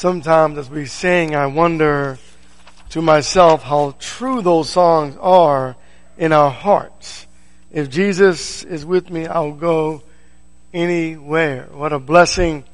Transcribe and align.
Sometimes 0.00 0.56
as 0.56 0.70
we 0.70 0.86
sing, 0.86 1.34
I 1.34 1.44
wonder 1.44 2.18
to 2.88 3.02
myself 3.02 3.62
how 3.62 3.94
true 3.98 4.40
those 4.40 4.70
songs 4.70 5.14
are 5.20 5.76
in 6.16 6.32
our 6.32 6.50
hearts. 6.50 7.26
If 7.70 7.90
Jesus 7.90 8.64
is 8.64 8.86
with 8.86 9.10
me, 9.10 9.26
I'll 9.26 9.52
go 9.52 10.02
anywhere. 10.72 11.68
What 11.70 11.92
a 11.92 11.98
blessing 11.98 12.64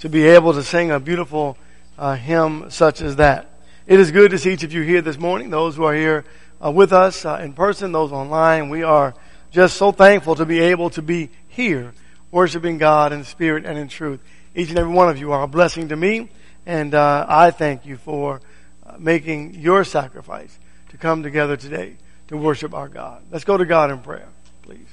to 0.00 0.10
be 0.10 0.26
able 0.26 0.52
to 0.52 0.62
sing 0.62 0.90
a 0.90 1.00
beautiful 1.00 1.56
uh, 1.96 2.16
hymn 2.16 2.70
such 2.70 3.00
as 3.00 3.16
that. 3.16 3.48
It 3.86 3.98
is 3.98 4.10
good 4.10 4.32
to 4.32 4.38
see 4.38 4.52
each 4.52 4.62
of 4.62 4.74
you 4.74 4.82
here 4.82 5.00
this 5.00 5.18
morning, 5.18 5.48
those 5.48 5.76
who 5.76 5.84
are 5.84 5.94
here 5.94 6.26
uh, 6.62 6.70
with 6.70 6.92
us 6.92 7.24
uh, 7.24 7.40
in 7.42 7.54
person, 7.54 7.92
those 7.92 8.12
online. 8.12 8.68
We 8.68 8.82
are 8.82 9.14
just 9.52 9.78
so 9.78 9.90
thankful 9.90 10.34
to 10.34 10.44
be 10.44 10.60
able 10.60 10.90
to 10.90 11.00
be 11.00 11.30
here, 11.48 11.94
worshiping 12.30 12.76
God 12.76 13.14
in 13.14 13.24
spirit 13.24 13.64
and 13.64 13.78
in 13.78 13.88
truth. 13.88 14.20
Each 14.54 14.68
and 14.68 14.78
every 14.78 14.92
one 14.92 15.08
of 15.08 15.16
you 15.16 15.32
are 15.32 15.44
a 15.44 15.48
blessing 15.48 15.88
to 15.88 15.96
me, 15.96 16.28
and 16.66 16.94
uh, 16.94 17.26
I 17.28 17.50
thank 17.50 17.86
you 17.86 17.96
for 17.96 18.40
uh, 18.86 18.94
making 18.98 19.54
your 19.54 19.84
sacrifice 19.84 20.58
to 20.90 20.96
come 20.96 21.22
together 21.22 21.56
today 21.56 21.96
to 22.28 22.36
worship 22.36 22.74
our 22.74 22.88
God. 22.88 23.22
Let's 23.30 23.44
go 23.44 23.56
to 23.56 23.64
God 23.64 23.90
in 23.90 23.98
prayer, 23.98 24.28
please. 24.62 24.88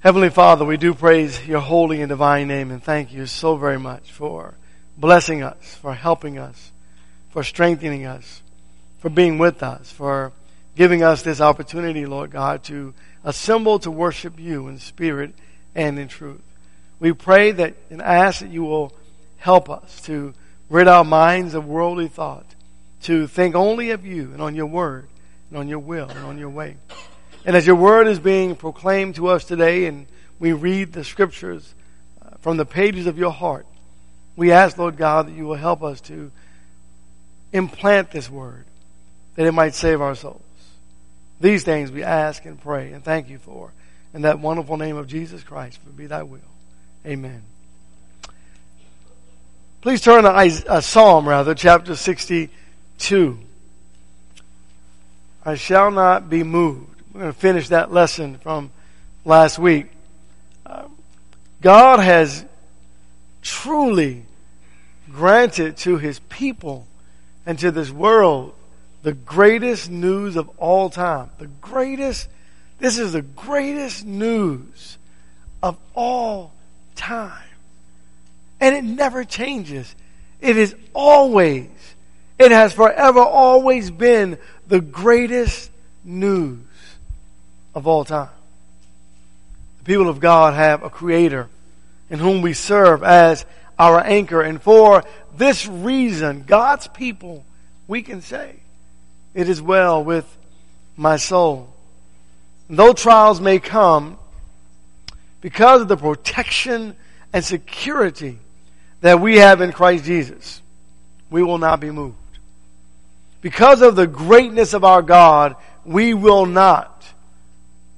Heavenly 0.00 0.30
Father, 0.30 0.64
we 0.64 0.76
do 0.76 0.94
praise 0.94 1.46
your 1.46 1.60
holy 1.60 2.00
and 2.00 2.08
divine 2.08 2.48
name 2.48 2.70
and 2.70 2.82
thank 2.82 3.12
you 3.12 3.26
so 3.26 3.56
very 3.56 3.78
much 3.78 4.12
for 4.12 4.54
blessing 4.96 5.42
us, 5.42 5.74
for 5.74 5.94
helping 5.94 6.38
us, 6.38 6.72
for 7.30 7.42
strengthening 7.42 8.06
us, 8.06 8.42
for 8.98 9.10
being 9.10 9.38
with 9.38 9.62
us, 9.62 9.90
for 9.90 10.32
giving 10.76 11.02
us 11.02 11.22
this 11.22 11.40
opportunity, 11.40 12.06
Lord 12.06 12.30
God, 12.30 12.62
to 12.64 12.94
assemble 13.24 13.78
to 13.80 13.90
worship 13.90 14.38
you 14.38 14.68
in 14.68 14.78
spirit 14.78 15.34
and 15.74 15.98
in 15.98 16.08
truth. 16.08 16.42
We 17.00 17.12
pray 17.12 17.52
that 17.52 17.74
and 17.90 18.00
ask 18.00 18.40
that 18.40 18.50
you 18.50 18.64
will 18.64 18.92
help 19.38 19.70
us 19.70 20.00
to 20.02 20.34
rid 20.68 20.86
our 20.86 21.04
minds 21.04 21.54
of 21.54 21.66
worldly 21.66 22.08
thought, 22.08 22.46
to 23.02 23.26
think 23.26 23.54
only 23.54 23.90
of 23.90 24.04
you 24.04 24.32
and 24.32 24.42
on 24.42 24.54
your 24.54 24.66
word 24.66 25.08
and 25.48 25.58
on 25.58 25.68
your 25.68 25.78
will 25.78 26.08
and 26.08 26.24
on 26.24 26.38
your 26.38 26.50
way. 26.50 26.76
And 27.44 27.56
as 27.56 27.66
your 27.66 27.76
word 27.76 28.06
is 28.06 28.18
being 28.18 28.56
proclaimed 28.56 29.14
to 29.14 29.28
us 29.28 29.44
today 29.44 29.86
and 29.86 30.06
we 30.38 30.52
read 30.52 30.92
the 30.92 31.04
scriptures 31.04 31.74
uh, 32.20 32.36
from 32.40 32.56
the 32.56 32.66
pages 32.66 33.06
of 33.06 33.18
your 33.18 33.32
heart, 33.32 33.66
we 34.36 34.52
ask, 34.52 34.76
Lord 34.76 34.96
God, 34.96 35.28
that 35.28 35.32
you 35.32 35.46
will 35.46 35.56
help 35.56 35.82
us 35.82 36.00
to 36.02 36.30
implant 37.52 38.10
this 38.10 38.28
word, 38.28 38.66
that 39.36 39.46
it 39.46 39.52
might 39.52 39.74
save 39.74 40.00
our 40.00 40.14
souls. 40.14 40.42
These 41.40 41.64
things 41.64 41.90
we 41.90 42.02
ask 42.02 42.44
and 42.44 42.60
pray 42.60 42.92
and 42.92 43.02
thank 43.02 43.28
you 43.28 43.38
for. 43.38 43.72
In 44.14 44.22
that 44.22 44.40
wonderful 44.40 44.76
name 44.76 44.96
of 44.96 45.06
Jesus 45.06 45.42
Christ, 45.42 45.78
for 45.82 45.90
be 45.90 46.06
thy 46.06 46.22
will. 46.22 46.40
Amen. 47.06 47.42
Please 49.80 50.00
turn 50.00 50.24
to 50.24 50.30
uh, 50.30 50.80
Psalm, 50.80 51.28
rather, 51.28 51.54
chapter 51.54 51.94
62. 51.94 53.38
I 55.44 55.54
shall 55.54 55.92
not 55.92 56.28
be 56.28 56.42
moved. 56.42 57.00
We're 57.12 57.20
going 57.20 57.32
to 57.32 57.38
finish 57.38 57.68
that 57.68 57.92
lesson 57.92 58.38
from 58.38 58.72
last 59.24 59.56
week. 59.56 59.86
Uh, 60.66 60.88
God 61.60 62.00
has 62.00 62.44
truly 63.40 64.24
granted 65.12 65.76
to 65.78 65.96
his 65.96 66.18
people 66.28 66.88
and 67.46 67.56
to 67.60 67.70
this 67.70 67.90
world 67.90 68.54
the 69.04 69.12
greatest 69.12 69.88
news 69.88 70.34
of 70.34 70.50
all 70.58 70.90
time. 70.90 71.30
The 71.38 71.46
greatest, 71.46 72.28
this 72.80 72.98
is 72.98 73.12
the 73.12 73.22
greatest 73.22 74.04
news 74.04 74.98
of 75.62 75.78
all 75.94 76.52
time. 76.96 77.47
And 78.60 78.74
it 78.74 78.84
never 78.84 79.24
changes. 79.24 79.94
It 80.40 80.56
is 80.56 80.74
always, 80.94 81.68
it 82.38 82.50
has 82.50 82.72
forever 82.72 83.20
always 83.20 83.90
been 83.90 84.38
the 84.66 84.80
greatest 84.80 85.70
news 86.04 86.58
of 87.74 87.86
all 87.86 88.04
time. 88.04 88.30
The 89.78 89.84
people 89.84 90.08
of 90.08 90.20
God 90.20 90.54
have 90.54 90.82
a 90.82 90.90
creator 90.90 91.48
in 92.10 92.18
whom 92.18 92.42
we 92.42 92.52
serve 92.52 93.02
as 93.02 93.44
our 93.78 94.00
anchor. 94.00 94.40
And 94.42 94.60
for 94.60 95.04
this 95.36 95.66
reason, 95.66 96.44
God's 96.46 96.88
people, 96.88 97.44
we 97.86 98.02
can 98.02 98.22
say, 98.22 98.56
it 99.34 99.48
is 99.48 99.62
well 99.62 100.02
with 100.02 100.26
my 100.96 101.16
soul. 101.16 101.72
though 102.68 102.92
trials 102.92 103.40
may 103.40 103.58
come, 103.58 104.18
because 105.40 105.82
of 105.82 105.88
the 105.88 105.96
protection 105.96 106.96
and 107.32 107.44
security 107.44 108.38
that 109.00 109.20
we 109.20 109.36
have 109.36 109.60
in 109.60 109.72
Christ 109.72 110.04
Jesus, 110.04 110.60
we 111.30 111.42
will 111.42 111.58
not 111.58 111.80
be 111.80 111.90
moved. 111.90 112.16
Because 113.40 113.82
of 113.82 113.96
the 113.96 114.06
greatness 114.06 114.74
of 114.74 114.84
our 114.84 115.02
God, 115.02 115.56
we 115.84 116.14
will 116.14 116.46
not 116.46 117.06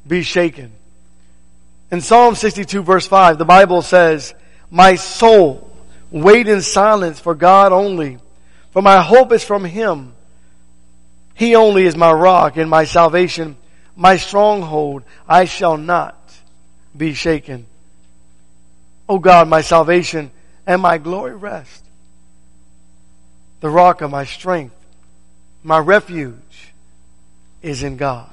be 0.06 0.22
shaken. 0.22 0.72
In 1.90 2.00
Psalm 2.00 2.34
62 2.34 2.82
verse 2.82 3.06
5, 3.06 3.38
the 3.38 3.44
Bible 3.44 3.82
says, 3.82 4.34
My 4.70 4.96
soul, 4.96 5.70
wait 6.10 6.46
in 6.46 6.60
silence 6.60 7.18
for 7.18 7.34
God 7.34 7.72
only, 7.72 8.18
for 8.72 8.82
my 8.82 9.02
hope 9.02 9.32
is 9.32 9.42
from 9.42 9.64
Him. 9.64 10.12
He 11.34 11.56
only 11.56 11.86
is 11.86 11.96
my 11.96 12.12
rock 12.12 12.58
and 12.58 12.68
my 12.68 12.84
salvation, 12.84 13.56
my 13.96 14.18
stronghold. 14.18 15.02
I 15.26 15.46
shall 15.46 15.78
not 15.78 16.16
be 16.94 17.14
shaken. 17.14 17.66
O 19.08 19.18
God, 19.18 19.48
my 19.48 19.62
salvation 19.62 20.30
and 20.70 20.80
my 20.80 20.98
glory 20.98 21.34
rest. 21.34 21.84
The 23.58 23.68
rock 23.68 24.02
of 24.02 24.10
my 24.12 24.24
strength, 24.24 24.76
my 25.64 25.80
refuge 25.80 26.72
is 27.60 27.82
in 27.82 27.96
God. 27.96 28.30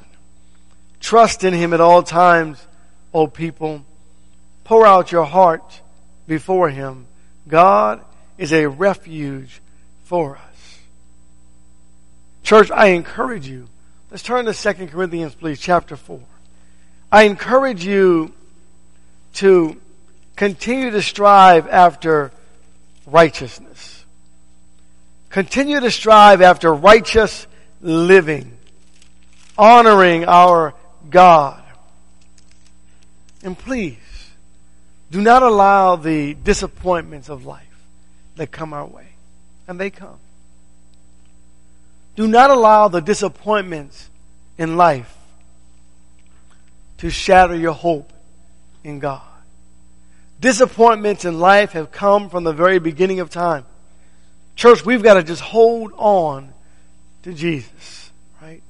Trust 0.99 1.43
in 1.43 1.51
Him 1.51 1.73
at 1.73 1.81
all 1.81 2.03
times, 2.03 2.63
O 3.11 3.25
people. 3.25 3.83
Pour 4.65 4.85
out 4.85 5.11
your 5.11 5.23
heart 5.25 5.81
before 6.27 6.69
Him. 6.69 7.07
God 7.47 8.01
is 8.37 8.53
a 8.53 8.67
refuge 8.67 9.59
for 10.03 10.37
us. 10.37 10.79
Church, 12.43 12.69
I 12.69 12.89
encourage 12.89 13.47
you. 13.47 13.67
Let's 14.11 14.21
turn 14.21 14.45
to 14.45 14.53
2 14.53 14.87
Corinthians, 14.89 15.33
please, 15.33 15.59
chapter 15.59 15.95
4. 15.95 16.19
I 17.11 17.23
encourage 17.23 17.83
you 17.83 18.31
to 19.33 19.81
continue 20.37 20.91
to 20.91 21.01
strive 21.01 21.67
after 21.67 22.31
righteousness. 23.05 24.05
Continue 25.29 25.81
to 25.81 25.91
strive 25.91 26.41
after 26.41 26.73
righteous 26.73 27.45
living, 27.81 28.57
honoring 29.57 30.23
our 30.23 30.73
God. 31.09 31.61
And 33.43 33.57
please, 33.57 33.97
do 35.11 35.21
not 35.21 35.43
allow 35.43 35.95
the 35.95 36.35
disappointments 36.35 37.29
of 37.29 37.45
life 37.45 37.63
that 38.35 38.51
come 38.51 38.73
our 38.73 38.85
way. 38.85 39.07
And 39.67 39.79
they 39.79 39.89
come. 39.89 40.19
Do 42.15 42.27
not 42.27 42.51
allow 42.51 42.87
the 42.87 43.01
disappointments 43.01 44.09
in 44.57 44.77
life 44.77 45.13
to 46.99 47.09
shatter 47.09 47.55
your 47.55 47.73
hope 47.73 48.11
in 48.83 48.99
God. 48.99 49.21
Disappointments 50.39 51.25
in 51.25 51.39
life 51.39 51.71
have 51.71 51.91
come 51.91 52.29
from 52.29 52.43
the 52.43 52.53
very 52.53 52.79
beginning 52.79 53.19
of 53.19 53.29
time. 53.29 53.65
Church, 54.55 54.85
we've 54.85 55.03
got 55.03 55.15
to 55.15 55.23
just 55.23 55.41
hold 55.41 55.91
on 55.97 56.53
to 57.23 57.33
Jesus, 57.33 58.11
right? 58.41 58.61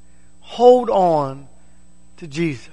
Hold 0.41 0.89
on 0.89 1.47
to 2.17 2.27
Jesus. 2.27 2.69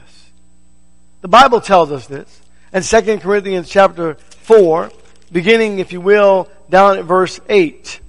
The 1.21 1.28
Bible 1.28 1.60
tells 1.60 1.91
us 1.91 2.06
this. 2.06 2.41
In 2.72 2.83
2 2.83 3.19
Corinthians 3.19 3.69
chapter 3.69 4.15
4, 4.15 4.91
beginning, 5.33 5.78
if 5.78 5.92
you 5.92 6.01
will, 6.01 6.48
down 6.71 6.98
at 6.98 7.04
verse 7.04 7.41
8. 7.48 8.01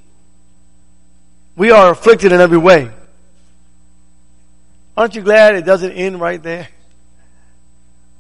We 1.56 1.72
are 1.72 1.92
afflicted 1.92 2.32
in 2.32 2.42
every 2.42 2.58
way. 2.58 2.92
Aren't 4.98 5.16
you 5.16 5.22
glad 5.22 5.56
it 5.56 5.66
doesn't 5.66 5.92
end 5.92 6.20
right 6.20 6.42
there? 6.42 6.70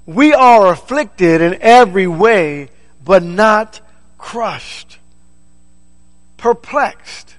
We 0.05 0.33
are 0.33 0.71
afflicted 0.71 1.41
in 1.41 1.57
every 1.61 2.07
way, 2.07 2.69
but 3.03 3.23
not 3.23 3.81
crushed. 4.17 4.99
Perplexed. 6.37 7.35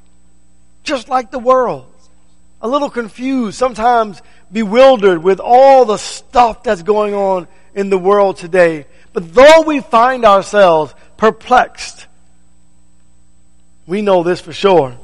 Just 0.83 1.09
like 1.09 1.31
the 1.31 1.39
world. 1.39 1.93
A 2.61 2.69
little 2.69 2.91
confused, 2.91 3.57
sometimes 3.57 4.21
bewildered 4.51 5.23
with 5.23 5.41
all 5.41 5.85
the 5.85 5.97
stuff 5.97 6.63
that's 6.63 6.83
going 6.83 7.15
on 7.15 7.47
in 7.75 7.91
the 7.91 7.99
world 7.99 8.37
today. 8.37 8.87
But 9.13 9.35
though 9.35 9.63
we 9.63 9.81
find 9.81 10.25
ourselves 10.25 10.95
perplexed, 11.17 12.07
we 13.87 14.03
know 14.03 14.23
this 14.23 14.41
for 14.41 14.53
sure 14.53 14.97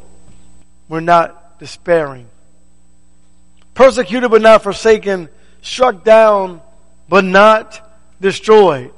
we're 0.88 1.00
not 1.00 1.58
despairing. 1.58 2.26
Persecuted 3.74 4.30
but 4.30 4.42
not 4.42 4.62
forsaken, 4.62 5.28
struck 5.62 6.04
down 6.04 6.60
but 7.12 7.26
not 7.26 7.94
destroyed. 8.22 8.90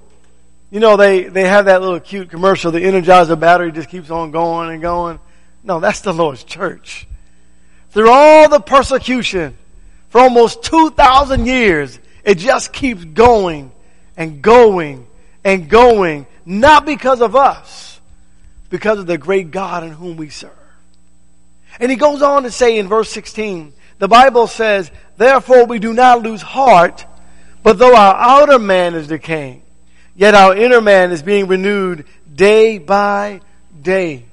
You 0.70 0.78
know, 0.78 0.96
they, 0.96 1.24
they 1.24 1.48
have 1.48 1.64
that 1.64 1.80
little 1.80 1.98
cute 1.98 2.30
commercial, 2.30 2.70
the 2.70 2.78
Energizer 2.78 3.38
battery 3.40 3.72
just 3.72 3.88
keeps 3.88 4.08
on 4.08 4.30
going 4.30 4.70
and 4.70 4.80
going. 4.80 5.18
No, 5.64 5.80
that's 5.80 6.00
the 6.02 6.14
Lord's 6.14 6.44
church. 6.44 7.08
Through 7.90 8.08
all 8.08 8.48
the 8.48 8.60
persecution, 8.60 9.58
for 10.10 10.20
almost 10.20 10.62
2,000 10.62 11.44
years, 11.44 11.98
it 12.22 12.38
just 12.38 12.72
keeps 12.72 13.04
going 13.04 13.72
and 14.16 14.40
going 14.40 15.08
and 15.42 15.68
going, 15.68 16.28
not 16.46 16.86
because 16.86 17.20
of 17.20 17.34
us, 17.34 17.98
because 18.70 19.00
of 19.00 19.08
the 19.08 19.18
great 19.18 19.50
God 19.50 19.82
in 19.82 19.90
whom 19.90 20.16
we 20.16 20.28
serve. 20.28 20.52
And 21.80 21.90
he 21.90 21.96
goes 21.96 22.22
on 22.22 22.44
to 22.44 22.52
say 22.52 22.78
in 22.78 22.86
verse 22.86 23.10
16, 23.10 23.72
the 23.98 24.06
Bible 24.06 24.46
says, 24.46 24.88
therefore 25.16 25.66
we 25.66 25.80
do 25.80 25.92
not 25.92 26.22
lose 26.22 26.42
heart, 26.42 27.06
but 27.64 27.78
though 27.78 27.96
our 27.96 28.14
outer 28.14 28.58
man 28.58 28.94
is 28.94 29.08
decaying, 29.08 29.62
yet 30.14 30.34
our 30.34 30.54
inner 30.54 30.82
man 30.82 31.12
is 31.12 31.22
being 31.22 31.48
renewed 31.48 32.04
day 32.32 32.76
by 32.76 33.40
day. 33.80 34.26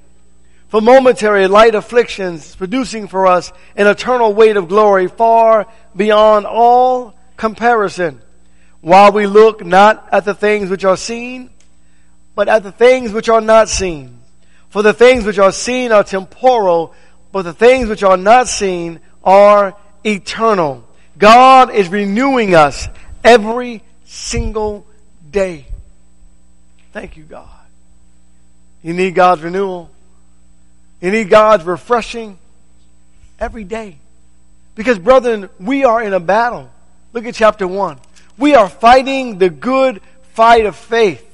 For 0.68 0.82
momentary 0.82 1.48
light 1.48 1.74
afflictions 1.74 2.54
producing 2.54 3.08
for 3.08 3.26
us 3.26 3.50
an 3.74 3.86
eternal 3.86 4.34
weight 4.34 4.58
of 4.58 4.68
glory 4.68 5.08
far 5.08 5.66
beyond 5.96 6.44
all 6.44 7.14
comparison 7.38 8.20
while 8.82 9.12
we 9.12 9.26
look 9.26 9.64
not 9.64 10.06
at 10.12 10.26
the 10.26 10.34
things 10.34 10.68
which 10.68 10.84
are 10.84 10.96
seen, 10.96 11.48
but 12.34 12.48
at 12.48 12.62
the 12.62 12.72
things 12.72 13.12
which 13.12 13.30
are 13.30 13.40
not 13.40 13.70
seen. 13.70 14.20
For 14.68 14.82
the 14.82 14.92
things 14.92 15.24
which 15.24 15.38
are 15.38 15.52
seen 15.52 15.90
are 15.90 16.04
temporal, 16.04 16.94
but 17.32 17.42
the 17.42 17.54
things 17.54 17.88
which 17.88 18.02
are 18.02 18.18
not 18.18 18.48
seen 18.48 19.00
are 19.24 19.74
eternal. 20.04 20.84
God 21.16 21.74
is 21.74 21.88
renewing 21.88 22.54
us 22.54 22.88
every 23.24 23.82
single 24.04 24.86
day. 25.30 25.66
Thank 26.92 27.16
you, 27.16 27.24
God. 27.24 27.48
You 28.82 28.92
need 28.92 29.14
God's 29.14 29.42
renewal. 29.42 29.90
You 31.00 31.10
need 31.10 31.30
God's 31.30 31.64
refreshing 31.64 32.38
every 33.38 33.64
day. 33.64 33.98
Because, 34.74 34.98
brethren, 34.98 35.48
we 35.58 35.84
are 35.84 36.02
in 36.02 36.12
a 36.12 36.20
battle. 36.20 36.70
Look 37.12 37.26
at 37.26 37.34
chapter 37.34 37.66
1. 37.66 37.98
We 38.38 38.54
are 38.54 38.68
fighting 38.68 39.38
the 39.38 39.50
good 39.50 40.00
fight 40.34 40.66
of 40.66 40.76
faith. 40.76 41.28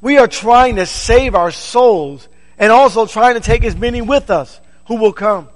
We 0.00 0.18
are 0.18 0.28
trying 0.28 0.76
to 0.76 0.86
save 0.86 1.34
our 1.34 1.50
souls 1.50 2.28
and 2.58 2.72
also 2.72 3.06
trying 3.06 3.34
to 3.34 3.40
take 3.40 3.64
as 3.64 3.76
many 3.76 4.02
with 4.02 4.30
us 4.30 4.60
who 4.86 4.96
will 4.96 5.12
come. 5.12 5.48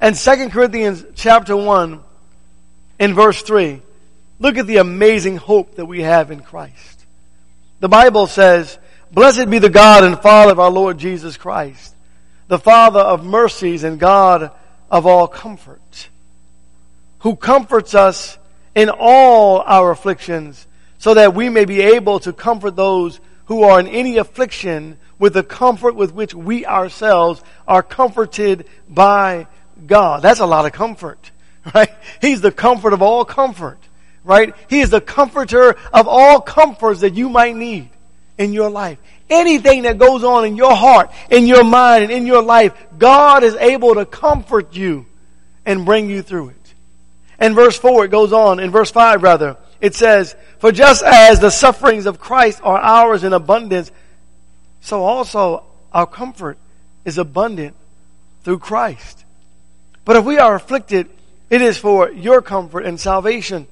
And 0.00 0.16
2 0.16 0.50
Corinthians 0.50 1.04
chapter 1.14 1.56
1 1.56 2.00
in 2.98 3.14
verse 3.14 3.42
3, 3.42 3.80
look 4.38 4.58
at 4.58 4.66
the 4.66 4.78
amazing 4.78 5.36
hope 5.36 5.76
that 5.76 5.86
we 5.86 6.02
have 6.02 6.30
in 6.30 6.40
Christ. 6.40 7.06
The 7.80 7.88
Bible 7.88 8.26
says, 8.26 8.78
Blessed 9.12 9.48
be 9.48 9.58
the 9.58 9.70
God 9.70 10.04
and 10.04 10.18
Father 10.18 10.52
of 10.52 10.60
our 10.60 10.70
Lord 10.70 10.98
Jesus 10.98 11.36
Christ, 11.36 11.94
the 12.48 12.58
Father 12.58 13.00
of 13.00 13.24
mercies 13.24 13.84
and 13.84 14.00
God 14.00 14.50
of 14.90 15.06
all 15.06 15.28
comfort, 15.28 16.08
who 17.20 17.36
comforts 17.36 17.94
us 17.94 18.38
in 18.74 18.90
all 18.90 19.60
our 19.60 19.90
afflictions, 19.90 20.66
so 20.98 21.14
that 21.14 21.34
we 21.34 21.48
may 21.48 21.64
be 21.64 21.80
able 21.80 22.18
to 22.20 22.32
comfort 22.32 22.74
those 22.74 23.20
who 23.46 23.62
are 23.62 23.78
in 23.78 23.86
any 23.86 24.16
affliction 24.16 24.96
with 25.18 25.34
the 25.34 25.42
comfort 25.42 25.94
with 25.94 26.12
which 26.12 26.34
we 26.34 26.66
ourselves 26.66 27.42
are 27.68 27.82
comforted 27.82 28.66
by 28.88 29.46
God. 29.86 30.22
That's 30.22 30.40
a 30.40 30.46
lot 30.46 30.66
of 30.66 30.72
comfort, 30.72 31.30
right? 31.74 31.90
He's 32.20 32.40
the 32.40 32.52
comfort 32.52 32.92
of 32.92 33.02
all 33.02 33.24
comfort, 33.24 33.78
right? 34.24 34.54
He 34.68 34.80
is 34.80 34.90
the 34.90 35.00
comforter 35.00 35.76
of 35.92 36.08
all 36.08 36.40
comforts 36.40 37.00
that 37.00 37.14
you 37.14 37.28
might 37.28 37.54
need 37.54 37.90
in 38.38 38.52
your 38.52 38.70
life. 38.70 38.98
Anything 39.30 39.82
that 39.82 39.98
goes 39.98 40.24
on 40.24 40.44
in 40.44 40.56
your 40.56 40.74
heart, 40.74 41.10
in 41.30 41.46
your 41.46 41.64
mind, 41.64 42.04
and 42.04 42.12
in 42.12 42.26
your 42.26 42.42
life, 42.42 42.74
God 42.98 43.42
is 43.42 43.54
able 43.54 43.94
to 43.94 44.04
comfort 44.04 44.74
you 44.74 45.06
and 45.64 45.84
bring 45.84 46.10
you 46.10 46.22
through 46.22 46.50
it. 46.50 46.74
In 47.40 47.54
verse 47.54 47.78
4, 47.78 48.06
it 48.06 48.10
goes 48.10 48.32
on, 48.32 48.60
in 48.60 48.70
verse 48.70 48.90
5 48.90 49.22
rather, 49.22 49.56
it 49.80 49.94
says, 49.94 50.36
For 50.58 50.72
just 50.72 51.02
as 51.02 51.40
the 51.40 51.50
sufferings 51.50 52.06
of 52.06 52.18
Christ 52.18 52.60
are 52.62 52.78
ours 52.78 53.24
in 53.24 53.32
abundance, 53.32 53.90
so 54.80 55.02
also 55.04 55.64
our 55.92 56.06
comfort 56.06 56.58
is 57.04 57.18
abundant 57.18 57.74
through 58.44 58.58
Christ. 58.58 59.24
But 60.04 60.16
if 60.16 60.24
we 60.24 60.38
are 60.38 60.54
afflicted, 60.54 61.08
it 61.50 61.62
is 61.62 61.78
for 61.78 62.10
your 62.10 62.42
comfort 62.42 62.84
and 62.84 63.00
salvation. 63.00 63.66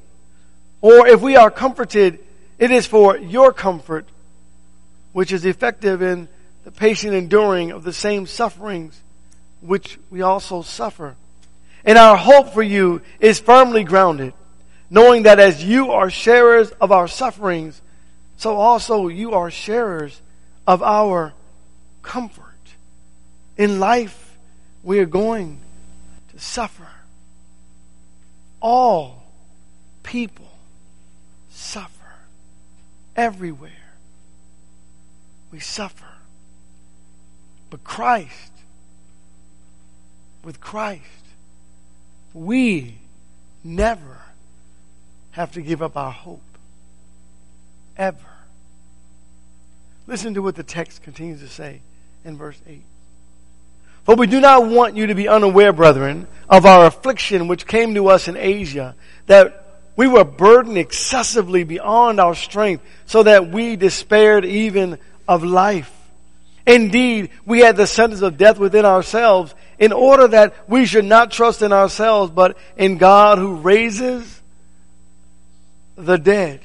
Or 0.82 1.06
if 1.06 1.22
we 1.22 1.36
are 1.36 1.50
comforted, 1.50 2.18
it 2.58 2.70
is 2.70 2.86
for 2.86 3.16
your 3.16 3.52
comfort, 3.52 4.06
which 5.12 5.32
is 5.32 5.44
effective 5.44 6.02
in 6.02 6.28
the 6.64 6.70
patient 6.70 7.14
enduring 7.14 7.70
of 7.70 7.84
the 7.84 7.92
same 7.92 8.26
sufferings 8.26 9.00
which 9.60 9.98
we 10.10 10.22
also 10.22 10.62
suffer. 10.62 11.14
And 11.84 11.96
our 11.96 12.16
hope 12.16 12.52
for 12.52 12.62
you 12.62 13.00
is 13.20 13.40
firmly 13.40 13.84
grounded, 13.84 14.34
knowing 14.90 15.22
that 15.22 15.38
as 15.38 15.64
you 15.64 15.92
are 15.92 16.10
sharers 16.10 16.70
of 16.72 16.92
our 16.92 17.08
sufferings, 17.08 17.80
so 18.36 18.56
also 18.56 19.08
you 19.08 19.32
are 19.32 19.50
sharers 19.50 20.20
of 20.66 20.82
our 20.82 21.32
comfort. 22.02 22.44
In 23.56 23.78
life, 23.80 24.36
we 24.82 24.98
are 24.98 25.06
going 25.06 25.60
to 26.32 26.38
suffer. 26.38 26.88
All 28.60 29.22
people. 30.02 30.41
Everywhere. 33.16 33.70
We 35.50 35.60
suffer. 35.60 36.06
But 37.70 37.84
Christ, 37.84 38.52
with 40.44 40.60
Christ, 40.60 41.02
we 42.34 42.96
never 43.64 44.18
have 45.32 45.52
to 45.52 45.62
give 45.62 45.82
up 45.82 45.96
our 45.96 46.10
hope. 46.10 46.40
Ever. 47.96 48.18
Listen 50.06 50.34
to 50.34 50.42
what 50.42 50.56
the 50.56 50.62
text 50.62 51.02
continues 51.02 51.40
to 51.40 51.48
say 51.48 51.80
in 52.24 52.36
verse 52.36 52.60
8. 52.66 52.82
For 54.04 54.16
we 54.16 54.26
do 54.26 54.40
not 54.40 54.66
want 54.66 54.96
you 54.96 55.06
to 55.06 55.14
be 55.14 55.28
unaware, 55.28 55.72
brethren, 55.72 56.26
of 56.48 56.66
our 56.66 56.86
affliction 56.86 57.46
which 57.46 57.66
came 57.66 57.94
to 57.94 58.08
us 58.08 58.26
in 58.26 58.36
Asia, 58.36 58.96
that 59.26 59.61
we 59.96 60.06
were 60.06 60.24
burdened 60.24 60.78
excessively 60.78 61.64
beyond 61.64 62.20
our 62.20 62.34
strength, 62.34 62.84
so 63.06 63.22
that 63.22 63.50
we 63.50 63.76
despaired 63.76 64.44
even 64.44 64.98
of 65.28 65.44
life. 65.44 65.92
Indeed, 66.66 67.30
we 67.44 67.60
had 67.60 67.76
the 67.76 67.86
sentence 67.86 68.22
of 68.22 68.38
death 68.38 68.58
within 68.58 68.84
ourselves 68.84 69.54
in 69.78 69.92
order 69.92 70.28
that 70.28 70.54
we 70.68 70.86
should 70.86 71.04
not 71.04 71.30
trust 71.32 71.62
in 71.62 71.72
ourselves, 71.72 72.30
but 72.30 72.56
in 72.76 72.98
God 72.98 73.38
who 73.38 73.56
raises 73.56 74.40
the 75.96 76.16
dead. 76.16 76.60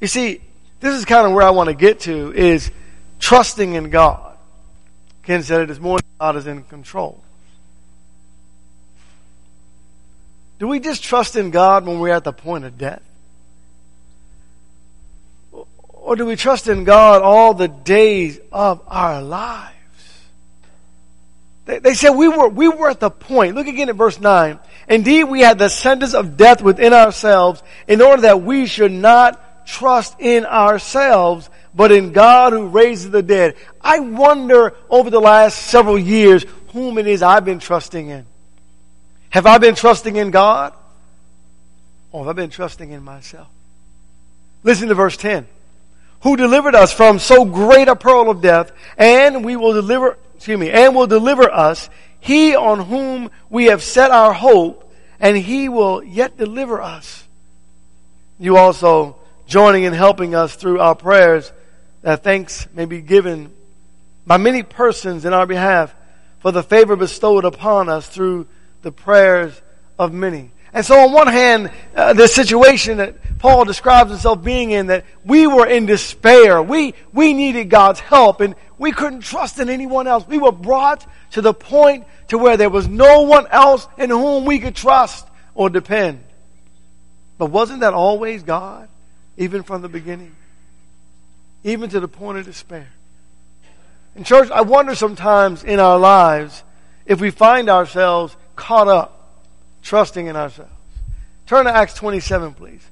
You 0.00 0.06
see, 0.06 0.40
this 0.80 0.94
is 0.94 1.04
kind 1.04 1.26
of 1.26 1.32
where 1.32 1.46
I 1.46 1.50
want 1.50 1.68
to 1.68 1.74
get 1.74 2.00
to 2.00 2.32
is 2.32 2.70
trusting 3.18 3.74
in 3.74 3.90
God. 3.90 4.36
Ken 5.22 5.42
said 5.42 5.62
it 5.62 5.70
is 5.70 5.80
more 5.80 5.98
God 6.20 6.36
is 6.36 6.46
in 6.46 6.62
control. 6.64 7.22
Do 10.58 10.66
we 10.66 10.80
just 10.80 11.02
trust 11.02 11.36
in 11.36 11.50
God 11.50 11.86
when 11.86 12.00
we're 12.00 12.14
at 12.14 12.24
the 12.24 12.32
point 12.32 12.64
of 12.64 12.76
death? 12.76 13.02
Or 16.08 16.16
do 16.16 16.26
we 16.26 16.36
trust 16.36 16.68
in 16.68 16.84
God 16.84 17.22
all 17.22 17.54
the 17.54 17.68
days 17.68 18.40
of 18.50 18.82
our 18.86 19.22
lives? 19.22 19.74
They, 21.66 21.78
they 21.80 21.94
said 21.94 22.10
we 22.10 22.28
were, 22.28 22.48
we 22.48 22.66
were 22.66 22.88
at 22.88 22.98
the 22.98 23.10
point. 23.10 23.54
Look 23.54 23.66
again 23.66 23.88
at 23.88 23.94
verse 23.94 24.18
9. 24.18 24.58
Indeed, 24.88 25.24
we 25.24 25.40
had 25.40 25.58
the 25.58 25.68
sentence 25.68 26.14
of 26.14 26.36
death 26.36 26.62
within 26.62 26.92
ourselves 26.92 27.62
in 27.86 28.00
order 28.00 28.22
that 28.22 28.42
we 28.42 28.66
should 28.66 28.90
not 28.90 29.66
trust 29.66 30.18
in 30.18 30.46
ourselves, 30.46 31.50
but 31.74 31.92
in 31.92 32.12
God 32.12 32.54
who 32.54 32.68
raises 32.68 33.10
the 33.10 33.22
dead. 33.22 33.54
I 33.80 34.00
wonder 34.00 34.74
over 34.88 35.10
the 35.10 35.20
last 35.20 35.58
several 35.58 35.98
years 35.98 36.46
whom 36.72 36.96
it 36.96 37.06
is 37.06 37.22
I've 37.22 37.44
been 37.44 37.58
trusting 37.58 38.08
in. 38.08 38.24
Have 39.30 39.46
I 39.46 39.58
been 39.58 39.74
trusting 39.74 40.16
in 40.16 40.30
God? 40.30 40.72
Or 42.12 42.24
have 42.24 42.30
I 42.30 42.32
been 42.32 42.50
trusting 42.50 42.90
in 42.90 43.02
myself? 43.02 43.48
Listen 44.62 44.88
to 44.88 44.94
verse 44.94 45.16
10 45.16 45.46
who 46.20 46.36
delivered 46.36 46.74
us 46.74 46.92
from 46.92 47.18
so 47.18 47.44
great 47.44 47.88
a 47.88 47.96
pearl 47.96 48.30
of 48.30 48.40
death, 48.40 48.72
and 48.96 49.44
we 49.44 49.56
will 49.56 49.72
deliver, 49.72 50.18
excuse 50.36 50.58
me, 50.58 50.70
and 50.70 50.94
will 50.94 51.06
deliver 51.06 51.50
us, 51.50 51.88
he 52.20 52.56
on 52.56 52.80
whom 52.80 53.30
we 53.48 53.66
have 53.66 53.82
set 53.82 54.10
our 54.10 54.32
hope, 54.32 54.92
and 55.20 55.36
he 55.36 55.68
will 55.68 56.02
yet 56.02 56.36
deliver 56.36 56.80
us. 56.80 57.24
You 58.38 58.56
also 58.56 59.16
joining 59.46 59.86
and 59.86 59.94
helping 59.94 60.34
us 60.34 60.54
through 60.54 60.80
our 60.80 60.94
prayers 60.94 61.52
that 62.02 62.22
thanks 62.22 62.66
may 62.74 62.84
be 62.84 63.00
given 63.00 63.52
by 64.26 64.36
many 64.36 64.62
persons 64.62 65.24
in 65.24 65.32
our 65.32 65.46
behalf 65.46 65.94
for 66.40 66.52
the 66.52 66.62
favor 66.62 66.96
bestowed 66.96 67.44
upon 67.44 67.88
us 67.88 68.08
through 68.08 68.46
the 68.82 68.92
prayers 68.92 69.60
of 69.98 70.12
many. 70.12 70.52
And 70.72 70.84
so 70.84 70.98
on 71.00 71.12
one 71.12 71.26
hand, 71.26 71.70
uh, 71.94 72.12
the 72.12 72.28
situation 72.28 72.98
that 72.98 73.38
Paul 73.38 73.64
describes 73.64 74.10
himself 74.10 74.42
being 74.42 74.70
in, 74.70 74.88
that 74.88 75.04
we 75.24 75.46
were 75.46 75.66
in 75.66 75.86
despair. 75.86 76.62
We, 76.62 76.94
we 77.12 77.32
needed 77.32 77.70
God's 77.70 78.00
help 78.00 78.40
and 78.40 78.54
we 78.78 78.92
couldn't 78.92 79.20
trust 79.20 79.58
in 79.58 79.70
anyone 79.70 80.06
else. 80.06 80.26
We 80.26 80.38
were 80.38 80.52
brought 80.52 81.06
to 81.32 81.40
the 81.40 81.54
point 81.54 82.06
to 82.28 82.38
where 82.38 82.56
there 82.56 82.70
was 82.70 82.86
no 82.86 83.22
one 83.22 83.46
else 83.48 83.88
in 83.96 84.10
whom 84.10 84.44
we 84.44 84.58
could 84.58 84.76
trust 84.76 85.26
or 85.54 85.70
depend. 85.70 86.22
But 87.38 87.46
wasn't 87.46 87.80
that 87.80 87.94
always 87.94 88.42
God? 88.42 88.88
Even 89.36 89.62
from 89.62 89.82
the 89.82 89.88
beginning? 89.88 90.34
Even 91.64 91.88
to 91.90 92.00
the 92.00 92.08
point 92.08 92.38
of 92.38 92.44
despair. 92.44 92.88
In 94.16 94.24
church, 94.24 94.50
I 94.50 94.62
wonder 94.62 94.94
sometimes 94.94 95.62
in 95.64 95.78
our 95.78 95.98
lives 95.98 96.62
if 97.06 97.20
we 97.20 97.30
find 97.30 97.68
ourselves 97.70 98.36
caught 98.58 98.88
up 98.88 99.32
trusting 99.82 100.26
in 100.26 100.36
ourselves. 100.36 100.70
Turn 101.46 101.64
to 101.64 101.74
Acts 101.74 101.94
27, 101.94 102.52
please. 102.52 102.82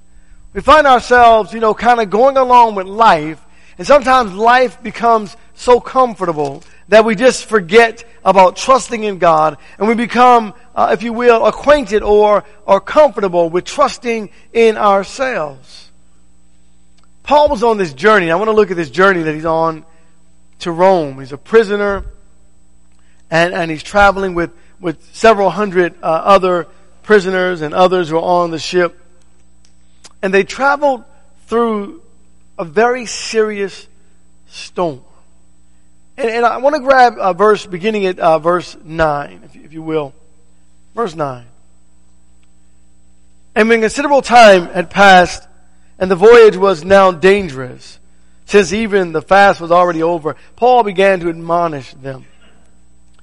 We 0.54 0.62
find 0.62 0.87
ourselves, 0.87 1.52
you 1.52 1.61
know, 1.61 1.75
kind 1.75 2.00
of 2.00 2.08
going 2.08 2.38
along 2.38 2.76
with 2.76 2.87
life, 2.87 3.42
and 3.76 3.87
sometimes 3.87 4.32
life 4.32 4.82
becomes 4.82 5.37
so 5.54 5.80
comfortable 5.80 6.62
that 6.88 7.04
we 7.04 7.14
just 7.14 7.44
forget 7.44 8.04
about 8.25 8.56
trusting 8.56 9.04
in 9.04 9.18
God, 9.18 9.58
and 9.78 9.87
we 9.87 9.94
become, 9.94 10.54
uh, 10.75 10.90
if 10.92 11.02
you 11.02 11.12
will, 11.12 11.44
acquainted 11.44 12.02
or, 12.02 12.44
or 12.64 12.80
comfortable 12.80 13.50
with 13.50 13.64
trusting 13.64 14.30
in 14.54 14.78
ourselves. 14.78 15.90
Paul 17.25 17.49
was 17.49 17.62
on 17.62 17.76
this 17.76 17.92
journey. 17.92 18.30
I 18.30 18.37
want 18.37 18.49
to 18.49 18.52
look 18.52 18.70
at 18.70 18.76
this 18.76 18.90
journey 18.90 19.25
that 19.25 19.35
he's 19.35 19.44
on 19.44 19.85
to 20.61 20.70
Rome. 20.70 21.18
He's 21.18 21.32
a 21.32 21.38
prisoner 21.38 22.04
and, 23.30 23.52
and 23.52 23.70
he's 23.70 23.82
traveling 23.82 24.35
with, 24.35 24.50
with 24.80 25.14
several 25.14 25.50
hundred 25.50 25.95
uh, 26.02 26.06
other 26.06 26.66
prisoners 27.02 27.61
and 27.62 27.73
others 27.73 28.09
who 28.09 28.16
are 28.16 28.42
on 28.42 28.50
the 28.50 28.59
ship. 28.59 29.00
And 30.23 30.33
they 30.33 30.45
traveled 30.45 31.04
through 31.47 32.02
a 32.59 32.64
very 32.64 33.06
serious 33.06 33.87
storm. 34.49 35.02
And, 36.16 36.30
and 36.30 36.47
I 36.47 36.59
want 36.59 36.75
to 36.75 36.80
grab 36.80 37.14
a 37.18 37.35
verse 37.35 37.64
beginning 37.66 38.06
at 38.06 38.18
uh, 38.18 38.38
verse 38.38 38.76
9, 38.83 39.42
if 39.45 39.54
you, 39.54 39.62
if 39.64 39.73
you 39.73 39.83
will. 39.83 40.14
Verse 40.95 41.14
9. 41.14 41.45
And 43.54 43.68
when 43.68 43.80
considerable 43.80 44.23
time 44.23 44.66
had 44.68 44.90
passed, 44.90 45.47
and 45.99 46.11
the 46.11 46.16
voyage 46.16 46.56
was 46.56 46.85
now 46.85 47.11
dangerous, 47.11 47.99
since 48.45 48.73
even 48.73 49.12
the 49.12 49.23
fast 49.23 49.61
was 49.61 49.71
already 49.71 50.02
over, 50.02 50.37
Paul 50.56 50.83
began 50.83 51.21
to 51.21 51.28
admonish 51.28 51.92
them 51.95 52.26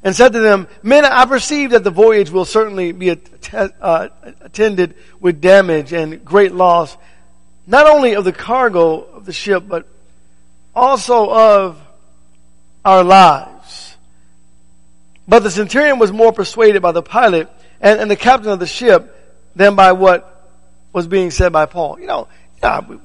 and 0.04 0.16
said 0.16 0.34
to 0.34 0.40
them, 0.40 0.68
Men, 0.82 1.06
I 1.06 1.26
perceive 1.26 1.72
that 1.72 1.84
the 1.84 1.92
voyage 1.92 2.30
will 2.30 2.46
certainly 2.46 2.92
be 2.92 3.12
uh, 3.54 4.10
attended 4.42 4.96
with 5.20 5.42
damage 5.42 5.94
and 5.94 6.24
great 6.24 6.54
loss, 6.54 6.96
not 7.66 7.88
only 7.88 8.16
of 8.16 8.26
the 8.26 8.34
cargo 8.34 9.00
of 9.02 9.26
the 9.26 9.34
ship, 9.34 9.64
but 9.68 9.88
also 10.76 11.30
of 11.30 11.82
our 12.84 13.04
lives. 13.04 13.96
But 15.28 15.40
the 15.40 15.52
centurion 15.52 16.00
was 16.00 16.12
more 16.12 16.34
persuaded 16.34 16.82
by 16.82 16.92
the 16.92 17.02
pilot 17.02 17.50
and, 17.80 18.02
and 18.02 18.12
the 18.12 18.18
captain 18.18 18.52
of 18.52 18.60
the 18.60 18.68
ship 18.68 19.10
than 19.56 19.76
by 19.76 19.94
what 19.94 20.30
was 20.92 21.08
being 21.08 21.32
said 21.32 21.54
by 21.54 21.66
Paul. 21.66 22.00
You 22.00 22.08
know, 22.08 22.28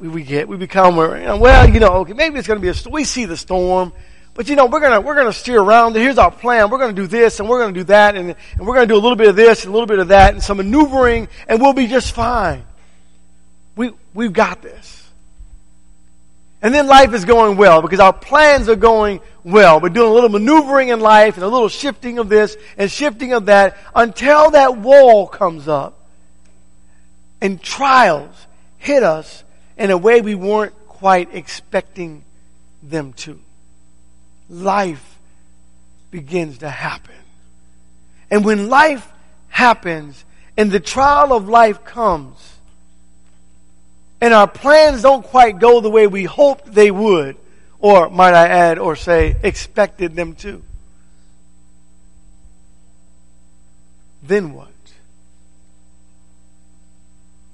we, 0.00 0.08
we, 0.08 0.22
get, 0.24 0.48
we 0.48 0.56
become, 0.56 0.96
you 0.96 1.26
know, 1.26 1.36
well, 1.36 1.68
you 1.68 1.78
know, 1.78 1.94
okay, 1.98 2.12
maybe 2.12 2.38
it's 2.38 2.48
going 2.48 2.60
to 2.60 2.62
be 2.62 2.76
a, 2.76 2.90
we 2.90 3.04
see 3.04 3.24
the 3.24 3.36
storm, 3.36 3.92
but 4.38 4.48
you 4.48 4.54
know, 4.54 4.66
we're 4.66 4.78
gonna, 4.78 5.00
we're 5.00 5.16
gonna 5.16 5.32
steer 5.32 5.60
around. 5.60 5.96
Here's 5.96 6.16
our 6.16 6.30
plan. 6.30 6.70
We're 6.70 6.78
gonna 6.78 6.92
do 6.92 7.08
this 7.08 7.40
and 7.40 7.48
we're 7.48 7.60
gonna 7.60 7.72
do 7.72 7.82
that 7.82 8.14
and, 8.14 8.36
and 8.56 8.64
we're 8.64 8.74
gonna 8.76 8.86
do 8.86 8.94
a 8.94 9.02
little 9.02 9.16
bit 9.16 9.26
of 9.26 9.34
this 9.34 9.64
and 9.64 9.70
a 9.70 9.72
little 9.72 9.88
bit 9.88 9.98
of 9.98 10.08
that 10.08 10.32
and 10.32 10.40
some 10.40 10.58
maneuvering 10.58 11.26
and 11.48 11.60
we'll 11.60 11.72
be 11.72 11.88
just 11.88 12.12
fine. 12.12 12.62
We, 13.74 13.90
we've 14.14 14.32
got 14.32 14.62
this. 14.62 15.10
And 16.62 16.72
then 16.72 16.86
life 16.86 17.14
is 17.14 17.24
going 17.24 17.56
well 17.56 17.82
because 17.82 17.98
our 17.98 18.12
plans 18.12 18.68
are 18.68 18.76
going 18.76 19.18
well. 19.42 19.80
We're 19.80 19.88
doing 19.88 20.08
a 20.08 20.14
little 20.14 20.28
maneuvering 20.28 20.90
in 20.90 21.00
life 21.00 21.34
and 21.34 21.42
a 21.42 21.48
little 21.48 21.68
shifting 21.68 22.20
of 22.20 22.28
this 22.28 22.56
and 22.76 22.88
shifting 22.88 23.32
of 23.32 23.46
that 23.46 23.76
until 23.92 24.52
that 24.52 24.76
wall 24.76 25.26
comes 25.26 25.66
up 25.66 25.98
and 27.40 27.60
trials 27.60 28.46
hit 28.76 29.02
us 29.02 29.42
in 29.76 29.90
a 29.90 29.98
way 29.98 30.20
we 30.20 30.36
weren't 30.36 30.74
quite 30.86 31.34
expecting 31.34 32.22
them 32.84 33.14
to. 33.14 33.40
Life 34.48 35.18
begins 36.10 36.58
to 36.58 36.68
happen. 36.68 37.14
And 38.30 38.44
when 38.44 38.68
life 38.68 39.10
happens 39.48 40.24
and 40.56 40.70
the 40.70 40.80
trial 40.80 41.32
of 41.32 41.48
life 41.48 41.84
comes, 41.84 42.36
and 44.20 44.34
our 44.34 44.48
plans 44.48 45.02
don't 45.02 45.24
quite 45.24 45.58
go 45.58 45.80
the 45.80 45.90
way 45.90 46.06
we 46.06 46.24
hoped 46.24 46.72
they 46.72 46.90
would, 46.90 47.36
or 47.78 48.10
might 48.10 48.34
I 48.34 48.48
add, 48.48 48.78
or 48.78 48.96
say, 48.96 49.36
expected 49.42 50.16
them 50.16 50.34
to, 50.36 50.62
then 54.22 54.52
what? 54.52 54.68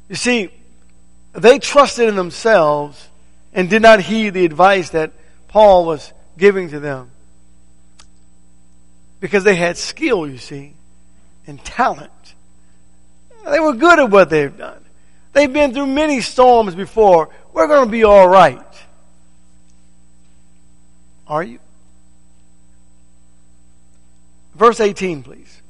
You 0.08 0.16
see, 0.16 0.50
they 1.32 1.58
trusted 1.58 2.08
in 2.08 2.16
themselves 2.16 3.08
and 3.52 3.68
did 3.68 3.82
not 3.82 4.00
heed 4.00 4.30
the 4.30 4.44
advice 4.44 4.90
that 4.90 5.12
Paul 5.48 5.84
was 5.84 6.12
giving 6.36 6.70
to 6.70 6.80
them. 6.80 7.10
Because 9.20 9.44
they 9.44 9.54
had 9.54 9.76
skill, 9.76 10.28
you 10.28 10.38
see, 10.38 10.74
and 11.46 11.62
talent. 11.64 12.10
They 13.50 13.60
were 13.60 13.74
good 13.74 13.98
at 13.98 14.10
what 14.10 14.30
they've 14.30 14.56
done. 14.56 14.82
They've 15.32 15.52
been 15.52 15.74
through 15.74 15.86
many 15.86 16.20
storms 16.20 16.74
before. 16.74 17.30
We're 17.52 17.66
going 17.66 17.86
to 17.86 17.90
be 17.90 18.04
all 18.04 18.28
right. 18.28 18.60
Are 21.26 21.42
you? 21.42 21.58
Verse 24.54 24.80
18, 24.80 25.22
please. 25.22 25.60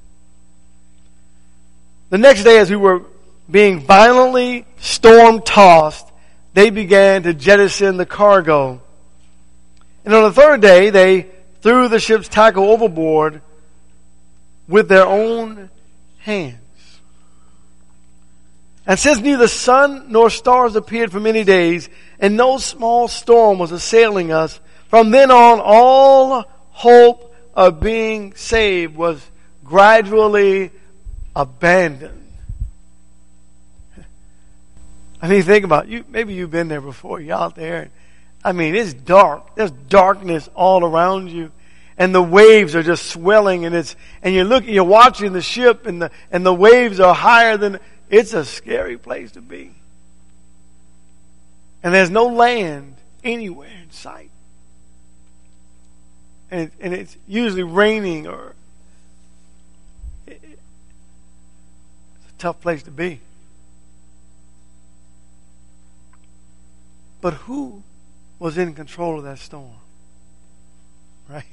The 2.10 2.18
next 2.18 2.44
day, 2.44 2.58
as 2.58 2.70
we 2.70 2.76
were 2.76 3.02
being 3.50 3.80
violently 3.80 4.66
storm 4.78 5.40
tossed, 5.42 6.06
they 6.52 6.70
began 6.70 7.22
to 7.24 7.34
jettison 7.34 7.96
the 7.96 8.06
cargo. 8.06 8.80
And 10.04 10.14
on 10.14 10.24
the 10.24 10.32
third 10.32 10.60
day, 10.60 10.90
they 10.90 11.28
threw 11.62 11.88
the 11.88 11.98
ship's 11.98 12.28
tackle 12.28 12.64
overboard 12.64 13.40
with 14.68 14.88
their 14.88 15.06
own 15.06 15.70
hands. 16.18 16.58
And 18.86 18.98
since 18.98 19.18
neither 19.20 19.48
sun 19.48 20.06
nor 20.08 20.28
stars 20.28 20.76
appeared 20.76 21.10
for 21.10 21.20
many 21.20 21.42
days, 21.42 21.88
and 22.18 22.36
no 22.36 22.58
small 22.58 23.08
storm 23.08 23.58
was 23.58 23.72
assailing 23.72 24.30
us, 24.30 24.60
from 24.88 25.10
then 25.10 25.30
on 25.30 25.60
all 25.62 26.44
hope 26.70 27.34
of 27.54 27.80
being 27.80 28.34
saved 28.34 28.94
was 28.94 29.24
gradually 29.64 30.70
abandoned. 31.34 32.28
I 35.22 35.28
mean, 35.28 35.42
think 35.42 35.64
about 35.64 35.86
it. 35.86 35.90
you. 35.90 36.04
Maybe 36.08 36.34
you've 36.34 36.50
been 36.50 36.68
there 36.68 36.82
before. 36.82 37.20
You're 37.20 37.36
out 37.36 37.56
there. 37.56 37.90
I 38.44 38.52
mean, 38.52 38.74
it's 38.74 38.92
dark. 38.92 39.54
There's 39.54 39.70
darkness 39.70 40.50
all 40.54 40.84
around 40.84 41.30
you, 41.30 41.50
and 41.96 42.14
the 42.14 42.22
waves 42.22 42.76
are 42.76 42.82
just 42.82 43.06
swelling, 43.06 43.64
and 43.64 43.74
it's 43.74 43.96
and 44.22 44.34
you're 44.34 44.44
looking, 44.44 44.74
you're 44.74 44.84
watching 44.84 45.32
the 45.32 45.40
ship, 45.40 45.86
and 45.86 46.02
the 46.02 46.10
and 46.30 46.44
the 46.44 46.52
waves 46.52 47.00
are 47.00 47.14
higher 47.14 47.56
than. 47.56 47.80
It's 48.10 48.34
a 48.34 48.44
scary 48.44 48.98
place 48.98 49.32
to 49.32 49.40
be, 49.40 49.72
and 51.82 51.94
there's 51.94 52.10
no 52.10 52.26
land 52.26 52.96
anywhere 53.24 53.70
in 53.82 53.90
sight, 53.90 54.30
and 56.50 56.70
and 56.80 56.92
it's 56.92 57.16
usually 57.26 57.62
raining 57.62 58.26
or. 58.26 58.54
It, 60.26 60.40
it's 60.42 62.30
a 62.30 62.38
tough 62.38 62.60
place 62.60 62.82
to 62.82 62.90
be. 62.90 63.20
But 67.22 67.32
who 67.34 67.82
was 68.44 68.58
in 68.58 68.74
control 68.74 69.16
of 69.16 69.24
that 69.24 69.38
storm? 69.38 69.72
Right? 71.30 71.46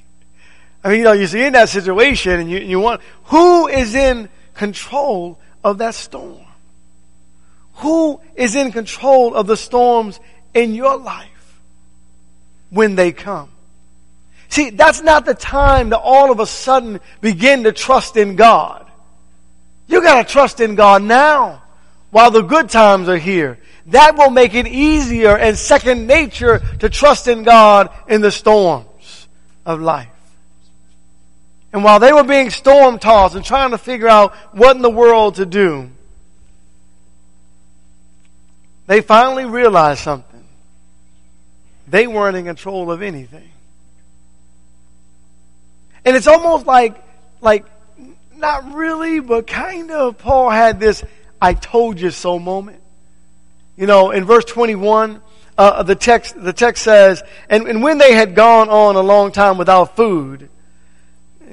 I 0.84 0.90
mean, 0.90 0.98
you 0.98 1.04
know, 1.06 1.14
you 1.14 1.26
see 1.26 1.42
in 1.42 1.54
that 1.54 1.70
situation 1.70 2.38
and 2.38 2.52
you, 2.52 2.60
you 2.60 2.82
want, 2.82 3.00
who 3.24 3.70
is 3.70 3.96
in 3.96 4.28
control 4.56 5.40
of 5.64 5.78
that 5.78 5.96
storm? 5.96 6.46
Who 7.76 8.20
is 8.36 8.56
in 8.56 8.74
control 8.74 9.36
of 9.36 9.48
the 9.48 9.56
storms 9.56 10.20
in 10.54 10.76
your 10.76 10.98
life 10.98 11.62
when 12.72 12.96
they 12.96 13.14
come? 13.14 13.50
See, 14.50 14.72
that's 14.72 15.02
not 15.02 15.24
the 15.24 15.34
time 15.34 15.92
to 15.92 15.98
all 15.98 16.30
of 16.30 16.42
a 16.42 16.46
sudden 16.46 17.00
begin 17.22 17.64
to 17.64 17.72
trust 17.72 18.18
in 18.18 18.36
God. 18.36 18.86
You 19.88 20.02
gotta 20.02 20.28
trust 20.28 20.60
in 20.60 20.76
God 20.76 21.04
now 21.04 21.64
while 22.10 22.32
the 22.32 22.42
good 22.42 22.70
times 22.70 23.08
are 23.08 23.18
here. 23.18 23.60
That 23.88 24.16
will 24.16 24.30
make 24.30 24.54
it 24.54 24.68
easier 24.68 25.36
and 25.38 25.58
second 25.58 26.08
nature 26.08 26.60
to 26.80 26.90
trust 26.90 27.28
in 27.28 27.44
God 27.44 27.90
in 28.08 28.22
the 28.22 28.32
storms 28.32 29.28
of 29.66 29.82
life. 29.82 30.08
And 31.74 31.84
while 31.84 32.00
they 32.00 32.12
were 32.12 32.24
being 32.24 32.50
storm 32.50 33.00
tossed 33.00 33.36
and 33.36 33.46
trying 33.46 33.72
to 33.72 33.78
figure 33.78 34.08
out 34.08 34.34
what 34.52 34.76
in 34.76 34.82
the 34.82 34.90
world 34.90 35.36
to 35.36 35.46
do, 35.46 35.90
they 38.88 39.02
finally 39.02 39.46
realized 39.46 40.02
something. 40.02 40.44
They 41.88 42.08
weren't 42.08 42.36
in 42.36 42.46
control 42.46 42.92
of 42.92 43.02
anything. 43.02 43.50
And 46.04 46.16
it's 46.16 46.28
almost 46.28 46.66
like, 46.66 47.02
like, 47.42 47.66
not 48.36 48.74
really, 48.74 49.20
but 49.20 49.48
kind 49.48 49.92
of, 49.92 50.18
Paul 50.18 50.50
had 50.50 50.80
this 50.80 51.04
I 51.42 51.54
told 51.54 52.00
you 52.00 52.12
so 52.12 52.38
moment. 52.38 52.81
You 53.82 53.88
know, 53.88 54.12
in 54.12 54.26
verse 54.26 54.46
21, 54.46 55.20
uh, 55.58 55.82
the 55.82 55.96
text, 55.96 56.40
the 56.40 56.54
text 56.54 56.84
says, 56.84 57.24
and, 57.50 57.68
and 57.68 57.82
when 57.82 57.98
they 57.98 58.14
had 58.14 58.36
gone 58.36 58.70
on 58.70 58.96
a 58.96 59.02
long 59.02 59.32
time 59.32 59.58
without 59.58 59.96
food, 59.96 60.50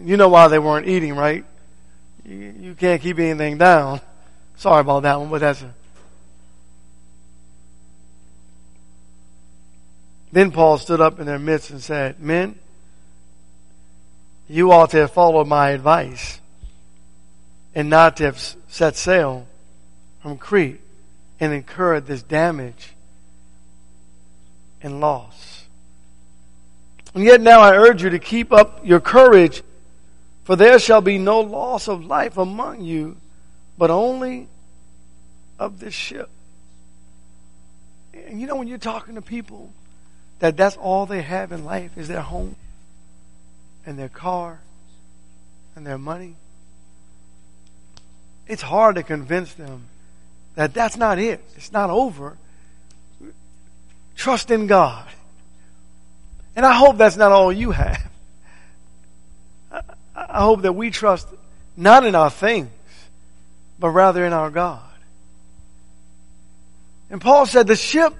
you 0.02 0.18
know 0.18 0.28
why 0.28 0.48
they 0.48 0.58
weren't 0.58 0.86
eating, 0.86 1.16
right? 1.16 1.46
You, 2.26 2.54
you 2.60 2.74
can't 2.74 3.00
keep 3.00 3.18
anything 3.18 3.56
down. 3.56 4.02
Sorry 4.56 4.82
about 4.82 5.04
that 5.04 5.18
one, 5.18 5.30
but 5.30 5.40
that's 5.40 5.62
a, 5.62 5.74
Then 10.30 10.50
Paul 10.50 10.76
stood 10.76 11.00
up 11.00 11.20
in 11.20 11.24
their 11.24 11.38
midst 11.38 11.70
and 11.70 11.82
said, 11.82 12.20
Men, 12.20 12.58
you 14.50 14.70
ought 14.70 14.90
to 14.90 14.98
have 14.98 15.12
followed 15.12 15.48
my 15.48 15.70
advice 15.70 16.42
and 17.74 17.88
not 17.88 18.18
to 18.18 18.24
have 18.24 18.38
set 18.68 18.96
sail 18.96 19.46
from 20.20 20.36
Crete 20.36 20.82
and 21.40 21.52
incurred 21.52 22.06
this 22.06 22.22
damage 22.22 22.92
and 24.82 25.00
loss. 25.00 25.64
And 27.14 27.24
yet 27.24 27.40
now 27.40 27.60
I 27.60 27.74
urge 27.74 28.02
you 28.02 28.10
to 28.10 28.18
keep 28.18 28.52
up 28.52 28.84
your 28.84 29.00
courage, 29.00 29.62
for 30.44 30.56
there 30.56 30.78
shall 30.78 31.00
be 31.00 31.18
no 31.18 31.40
loss 31.40 31.88
of 31.88 32.04
life 32.04 32.36
among 32.36 32.82
you, 32.82 33.16
but 33.76 33.90
only 33.90 34.48
of 35.58 35.80
this 35.80 35.94
ship. 35.94 36.28
And 38.12 38.40
you 38.40 38.46
know, 38.46 38.56
when 38.56 38.68
you're 38.68 38.78
talking 38.78 39.14
to 39.14 39.22
people 39.22 39.72
that 40.38 40.56
that's 40.56 40.76
all 40.76 41.06
they 41.06 41.22
have 41.22 41.50
in 41.50 41.64
life 41.64 41.96
is 41.96 42.08
their 42.08 42.20
home 42.20 42.56
and 43.86 43.98
their 43.98 44.08
car 44.08 44.60
and 45.74 45.86
their 45.86 45.98
money, 45.98 46.36
it's 48.46 48.62
hard 48.62 48.96
to 48.96 49.02
convince 49.02 49.52
them 49.54 49.84
that 50.58 50.74
that's 50.74 50.96
not 50.96 51.20
it. 51.20 51.40
It's 51.54 51.70
not 51.70 51.88
over. 51.88 52.36
Trust 54.16 54.50
in 54.50 54.66
God. 54.66 55.06
And 56.56 56.66
I 56.66 56.72
hope 56.72 56.96
that's 56.96 57.16
not 57.16 57.30
all 57.30 57.52
you 57.52 57.70
have. 57.70 58.10
I 60.16 60.42
hope 60.42 60.62
that 60.62 60.72
we 60.72 60.90
trust 60.90 61.28
not 61.76 62.04
in 62.04 62.16
our 62.16 62.28
things, 62.28 62.70
but 63.78 63.90
rather 63.90 64.26
in 64.26 64.32
our 64.32 64.50
God. 64.50 64.82
And 67.08 67.20
Paul 67.20 67.46
said 67.46 67.68
the 67.68 67.76
ship, 67.76 68.12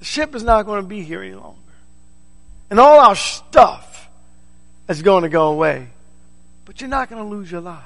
the 0.00 0.04
ship 0.04 0.34
is 0.34 0.42
not 0.42 0.66
going 0.66 0.82
to 0.82 0.88
be 0.88 1.04
here 1.04 1.22
any 1.22 1.36
longer. 1.36 1.60
And 2.68 2.80
all 2.80 2.98
our 2.98 3.14
stuff 3.14 4.10
is 4.88 5.02
going 5.02 5.22
to 5.22 5.28
go 5.28 5.52
away. 5.52 5.86
But 6.64 6.80
you're 6.80 6.90
not 6.90 7.08
going 7.08 7.22
to 7.22 7.28
lose 7.28 7.48
your 7.48 7.60
lives. 7.60 7.84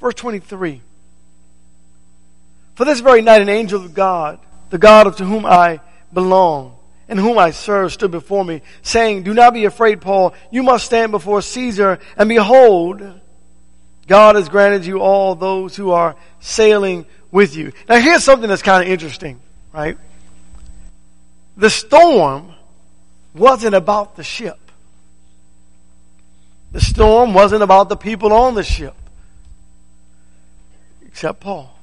Verse 0.00 0.14
23. 0.14 0.82
For 2.76 2.84
this 2.84 3.00
very 3.00 3.22
night 3.22 3.40
an 3.40 3.48
angel 3.48 3.82
of 3.82 3.94
God, 3.94 4.38
the 4.68 4.78
God 4.78 5.16
to 5.16 5.24
whom 5.24 5.46
I 5.46 5.80
belong, 6.12 6.76
and 7.08 7.18
whom 7.18 7.38
I 7.38 7.50
serve, 7.50 7.92
stood 7.92 8.10
before 8.10 8.44
me, 8.44 8.60
saying, 8.82 9.22
Do 9.22 9.32
not 9.32 9.54
be 9.54 9.64
afraid, 9.64 10.02
Paul. 10.02 10.34
You 10.50 10.62
must 10.62 10.84
stand 10.84 11.10
before 11.10 11.40
Caesar, 11.40 11.98
and 12.18 12.28
behold, 12.28 13.20
God 14.06 14.36
has 14.36 14.50
granted 14.50 14.84
you 14.84 15.00
all 15.00 15.34
those 15.34 15.74
who 15.74 15.90
are 15.92 16.16
sailing 16.40 17.06
with 17.30 17.56
you. 17.56 17.72
Now 17.88 17.98
here's 17.98 18.22
something 18.22 18.48
that's 18.48 18.62
kind 18.62 18.84
of 18.84 18.92
interesting, 18.92 19.40
right? 19.72 19.96
The 21.56 21.70
storm 21.70 22.52
wasn't 23.34 23.74
about 23.74 24.16
the 24.16 24.22
ship. 24.22 24.58
The 26.72 26.80
storm 26.82 27.32
wasn't 27.32 27.62
about 27.62 27.88
the 27.88 27.96
people 27.96 28.34
on 28.34 28.54
the 28.54 28.64
ship. 28.64 28.94
Except 31.06 31.40
Paul. 31.40 31.75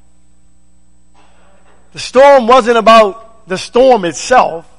The 1.93 1.99
storm 1.99 2.47
wasn't 2.47 2.77
about 2.77 3.47
the 3.47 3.57
storm 3.57 4.03
itself. 4.03 4.69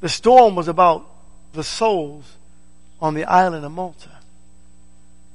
The 0.00 0.08
storm 0.08 0.54
was 0.54 0.68
about 0.68 1.06
the 1.52 1.62
souls 1.62 2.24
on 3.00 3.14
the 3.14 3.24
island 3.24 3.64
of 3.64 3.72
Malta. 3.72 4.10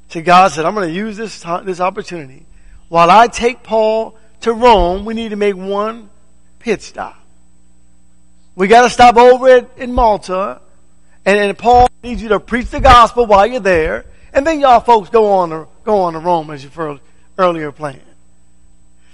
See, 0.09 0.21
God 0.21 0.51
said, 0.51 0.65
I'm 0.65 0.75
going 0.75 0.89
to 0.89 0.93
use 0.93 1.15
this, 1.17 1.43
this 1.63 1.79
opportunity. 1.79 2.45
While 2.89 3.09
I 3.09 3.27
take 3.27 3.63
Paul 3.63 4.15
to 4.41 4.53
Rome, 4.53 5.05
we 5.05 5.13
need 5.13 5.29
to 5.29 5.35
make 5.35 5.55
one 5.55 6.09
pit 6.59 6.81
stop. 6.81 7.17
We 8.55 8.67
got 8.67 8.83
to 8.83 8.89
stop 8.89 9.17
over 9.17 9.47
at, 9.49 9.77
in 9.77 9.93
Malta, 9.93 10.61
and, 11.25 11.39
and 11.39 11.57
Paul 11.57 11.89
needs 12.03 12.21
you 12.21 12.29
to 12.29 12.39
preach 12.39 12.69
the 12.69 12.79
gospel 12.79 13.25
while 13.25 13.47
you're 13.47 13.59
there, 13.59 14.05
and 14.33 14.45
then 14.45 14.59
y'all 14.59 14.79
folks 14.79 15.09
go 15.09 15.33
on 15.33 15.49
to, 15.49 15.67
go 15.83 16.01
on 16.01 16.13
to 16.13 16.19
Rome 16.19 16.51
as 16.51 16.63
your 16.63 16.99
earlier 17.37 17.71
plan. 17.71 18.01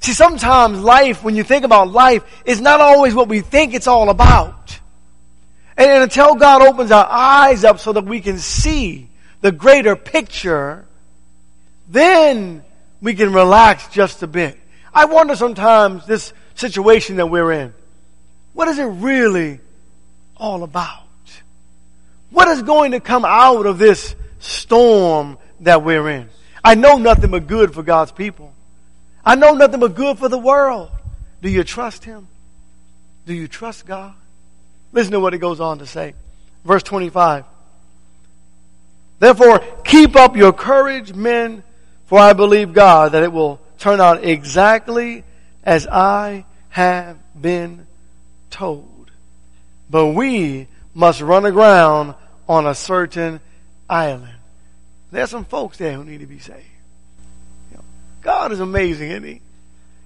See, 0.01 0.13
sometimes 0.13 0.79
life, 0.79 1.23
when 1.23 1.35
you 1.35 1.43
think 1.43 1.65
about 1.65 1.91
life, 1.91 2.23
is 2.45 2.61
not 2.61 2.79
always 2.79 3.13
what 3.13 3.27
we 3.27 3.41
think 3.41 3.73
it's 3.73 3.87
all 3.87 4.09
about. 4.09 4.79
And, 5.75 5.89
and 5.89 6.03
until 6.03 6.35
God 6.35 6.61
opens 6.61 6.91
our 6.91 7.05
eyes 7.05 7.63
up 7.63 7.79
so 7.79 7.93
that 7.93 8.05
we 8.05 8.21
can 8.21 8.37
see 8.37 9.09
the 9.41 9.51
greater 9.51 9.95
picture, 9.95 10.85
then 11.89 12.63
we 13.01 13.13
can 13.13 13.33
relax 13.33 13.87
just 13.89 14.23
a 14.23 14.27
bit. 14.27 14.57
I 14.93 15.05
wonder 15.05 15.35
sometimes 15.35 16.05
this 16.05 16.33
situation 16.55 17.17
that 17.17 17.27
we're 17.27 17.51
in, 17.51 17.73
what 18.53 18.67
is 18.67 18.79
it 18.79 18.85
really 18.85 19.59
all 20.37 20.63
about? 20.63 21.03
What 22.31 22.47
is 22.47 22.63
going 22.63 22.91
to 22.91 22.99
come 22.99 23.25
out 23.25 23.65
of 23.65 23.79
this 23.79 24.15
storm 24.39 25.37
that 25.61 25.83
we're 25.83 26.09
in? 26.09 26.29
I 26.63 26.75
know 26.75 26.97
nothing 26.97 27.31
but 27.31 27.47
good 27.47 27.73
for 27.73 27.83
God's 27.83 28.11
people. 28.11 28.53
I 29.29 29.35
know 29.35 29.53
nothing 29.53 29.79
but 29.79 29.93
good 29.93 30.17
for 30.17 30.27
the 30.27 30.39
world. 30.39 30.89
Do 31.43 31.51
you 31.51 31.63
trust 31.63 32.03
Him? 32.03 32.27
Do 33.27 33.33
you 33.35 33.47
trust 33.47 33.85
God? 33.85 34.15
Listen 34.91 35.11
to 35.11 35.19
what 35.19 35.35
it 35.35 35.37
goes 35.37 35.59
on 35.59 35.77
to 35.77 35.85
say. 35.85 36.15
Verse 36.65 36.81
25. 36.81 37.45
Therefore, 39.19 39.59
keep 39.85 40.15
up 40.15 40.35
your 40.35 40.51
courage, 40.51 41.13
men, 41.13 41.61
for 42.07 42.17
I 42.17 42.33
believe 42.33 42.73
God 42.73 43.11
that 43.11 43.21
it 43.21 43.31
will 43.31 43.61
turn 43.77 44.01
out 44.01 44.23
exactly 44.23 45.23
as 45.63 45.85
I 45.85 46.43
have 46.69 47.15
been 47.39 47.85
told. 48.49 49.11
But 49.91 50.07
we 50.07 50.67
must 50.95 51.21
run 51.21 51.45
aground 51.45 52.15
on 52.47 52.65
a 52.65 52.73
certain 52.73 53.41
island. 53.87 54.33
There's 55.11 55.29
some 55.29 55.45
folks 55.45 55.77
there 55.77 55.93
who 55.93 56.03
need 56.03 56.21
to 56.21 56.25
be 56.25 56.39
saved. 56.39 56.65
God 58.21 58.51
is 58.51 58.59
amazing, 58.59 59.11
isn't 59.11 59.23
He? 59.23 59.41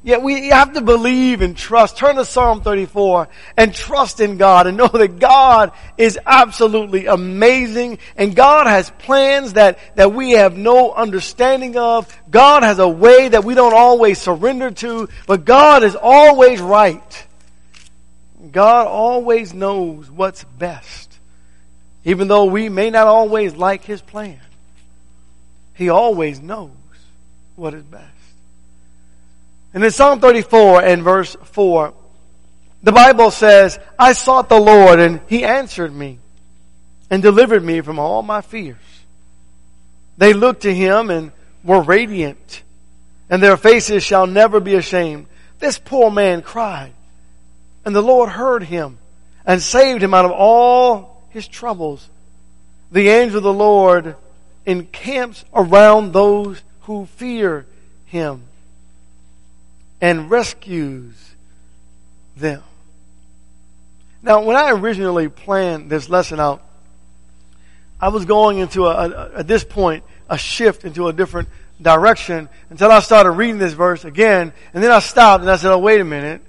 Yet 0.05 0.21
we 0.21 0.49
have 0.49 0.73
to 0.73 0.81
believe 0.81 1.41
and 1.41 1.55
trust. 1.55 1.95
Turn 1.95 2.17
to 2.17 2.25
Psalm 2.25 2.61
34 2.61 3.29
and 3.55 3.73
trust 3.73 4.19
in 4.19 4.35
God 4.35 4.67
and 4.67 4.75
know 4.75 4.89
that 4.89 5.17
God 5.17 5.71
is 5.97 6.19
absolutely 6.25 7.05
amazing 7.05 7.99
and 8.17 8.35
God 8.35 8.67
has 8.67 8.89
plans 8.89 9.53
that, 9.53 9.79
that 9.95 10.11
we 10.11 10.31
have 10.31 10.57
no 10.57 10.91
understanding 10.91 11.77
of. 11.77 12.13
God 12.29 12.63
has 12.63 12.79
a 12.79 12.87
way 12.87 13.29
that 13.29 13.45
we 13.45 13.55
don't 13.55 13.73
always 13.73 14.19
surrender 14.19 14.71
to, 14.71 15.07
but 15.25 15.45
God 15.45 15.83
is 15.83 15.95
always 15.95 16.59
right. 16.59 17.27
God 18.51 18.87
always 18.87 19.53
knows 19.53 20.11
what's 20.11 20.43
best. 20.43 21.17
Even 22.03 22.27
though 22.27 22.45
we 22.45 22.67
may 22.67 22.89
not 22.89 23.07
always 23.07 23.55
like 23.55 23.85
His 23.85 24.01
plan, 24.01 24.41
He 25.75 25.87
always 25.87 26.41
knows 26.41 26.71
what 27.55 27.73
is 27.73 27.83
best. 27.83 28.07
And 29.73 29.83
in 29.83 29.91
Psalm 29.91 30.19
34 30.19 30.83
and 30.83 31.03
verse 31.03 31.35
4, 31.43 31.93
the 32.83 32.91
Bible 32.91 33.31
says, 33.31 33.79
I 33.97 34.13
sought 34.13 34.49
the 34.49 34.59
Lord 34.59 34.99
and 34.99 35.21
He 35.27 35.43
answered 35.43 35.93
me 35.93 36.19
and 37.09 37.21
delivered 37.21 37.63
me 37.63 37.81
from 37.81 37.99
all 37.99 38.21
my 38.21 38.41
fears. 38.41 38.77
They 40.17 40.33
looked 40.33 40.63
to 40.63 40.73
Him 40.73 41.09
and 41.09 41.31
were 41.63 41.81
radiant 41.81 42.63
and 43.29 43.41
their 43.41 43.57
faces 43.57 44.03
shall 44.03 44.27
never 44.27 44.59
be 44.59 44.75
ashamed. 44.75 45.25
This 45.59 45.79
poor 45.79 46.11
man 46.11 46.41
cried 46.41 46.91
and 47.85 47.95
the 47.95 48.01
Lord 48.01 48.29
heard 48.29 48.63
him 48.63 48.97
and 49.45 49.61
saved 49.61 50.03
him 50.03 50.13
out 50.13 50.25
of 50.25 50.31
all 50.31 51.23
his 51.29 51.47
troubles. 51.47 52.07
The 52.91 53.09
angel 53.09 53.37
of 53.37 53.43
the 53.43 53.53
Lord 53.53 54.15
encamps 54.65 55.43
around 55.53 56.11
those 56.11 56.61
who 56.83 57.05
fear 57.05 57.65
him 58.05 58.43
and 60.01 60.29
rescues 60.29 61.15
them. 62.35 62.63
Now, 64.21 64.43
when 64.43 64.55
I 64.55 64.71
originally 64.71 65.29
planned 65.29 65.89
this 65.89 66.09
lesson 66.09 66.39
out, 66.39 66.61
I 67.99 68.09
was 68.09 68.25
going 68.25 68.57
into 68.57 68.85
a, 68.85 69.09
a, 69.09 69.39
at 69.39 69.47
this 69.47 69.63
point 69.63 70.03
a 70.29 70.37
shift 70.37 70.85
into 70.85 71.07
a 71.07 71.13
different 71.13 71.49
direction 71.81 72.49
until 72.69 72.91
I 72.91 72.99
started 72.99 73.31
reading 73.31 73.57
this 73.57 73.73
verse 73.73 74.05
again. 74.05 74.53
And 74.73 74.83
then 74.83 74.91
I 74.91 74.99
stopped 74.99 75.41
and 75.41 75.49
I 75.49 75.57
said, 75.57 75.71
oh, 75.71 75.79
wait 75.79 76.01
a 76.01 76.05
minute. 76.05 76.41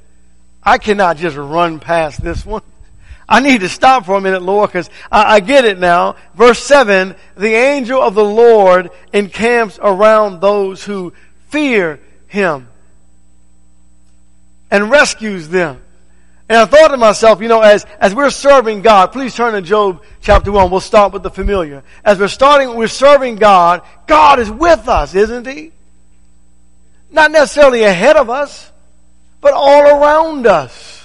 I 0.62 0.78
cannot 0.78 1.16
just 1.16 1.36
run 1.36 1.80
past 1.80 2.22
this 2.22 2.44
one. 2.44 2.62
I 3.28 3.40
need 3.40 3.60
to 3.62 3.68
stop 3.68 4.04
for 4.04 4.16
a 4.16 4.20
minute, 4.20 4.42
Lord, 4.42 4.70
because 4.70 4.90
I, 5.10 5.36
I, 5.36 5.40
get 5.40 5.64
it 5.64 5.78
now. 5.78 6.16
Verse 6.34 6.58
7, 6.58 7.14
the 7.36 7.54
angel 7.54 8.00
of 8.00 8.14
the 8.14 8.24
Lord 8.24 8.90
encamps 9.12 9.78
around 9.82 10.40
those 10.40 10.84
who 10.84 11.14
fear 11.48 12.00
him 12.26 12.68
and 14.70 14.90
rescues 14.90 15.48
them. 15.48 15.80
And 16.48 16.58
I 16.58 16.66
thought 16.66 16.88
to 16.88 16.98
myself, 16.98 17.40
you 17.40 17.48
know, 17.48 17.62
as, 17.62 17.86
as 17.98 18.14
we're 18.14 18.28
serving 18.28 18.82
God, 18.82 19.12
please 19.12 19.34
turn 19.34 19.54
to 19.54 19.62
Job 19.62 20.02
chapter 20.20 20.52
1. 20.52 20.70
We'll 20.70 20.80
start 20.80 21.14
with 21.14 21.22
the 21.22 21.30
familiar. 21.30 21.82
As 22.04 22.18
we're 22.18 22.28
starting, 22.28 22.74
we're 22.74 22.88
serving 22.88 23.36
God, 23.36 23.80
God 24.06 24.38
is 24.38 24.50
with 24.50 24.86
us, 24.86 25.14
isn't 25.14 25.46
He? 25.46 25.72
Not 27.10 27.30
necessarily 27.30 27.84
ahead 27.84 28.16
of 28.16 28.28
us, 28.28 28.70
but 29.40 29.54
all 29.54 29.86
around 29.86 30.46
us. 30.46 31.03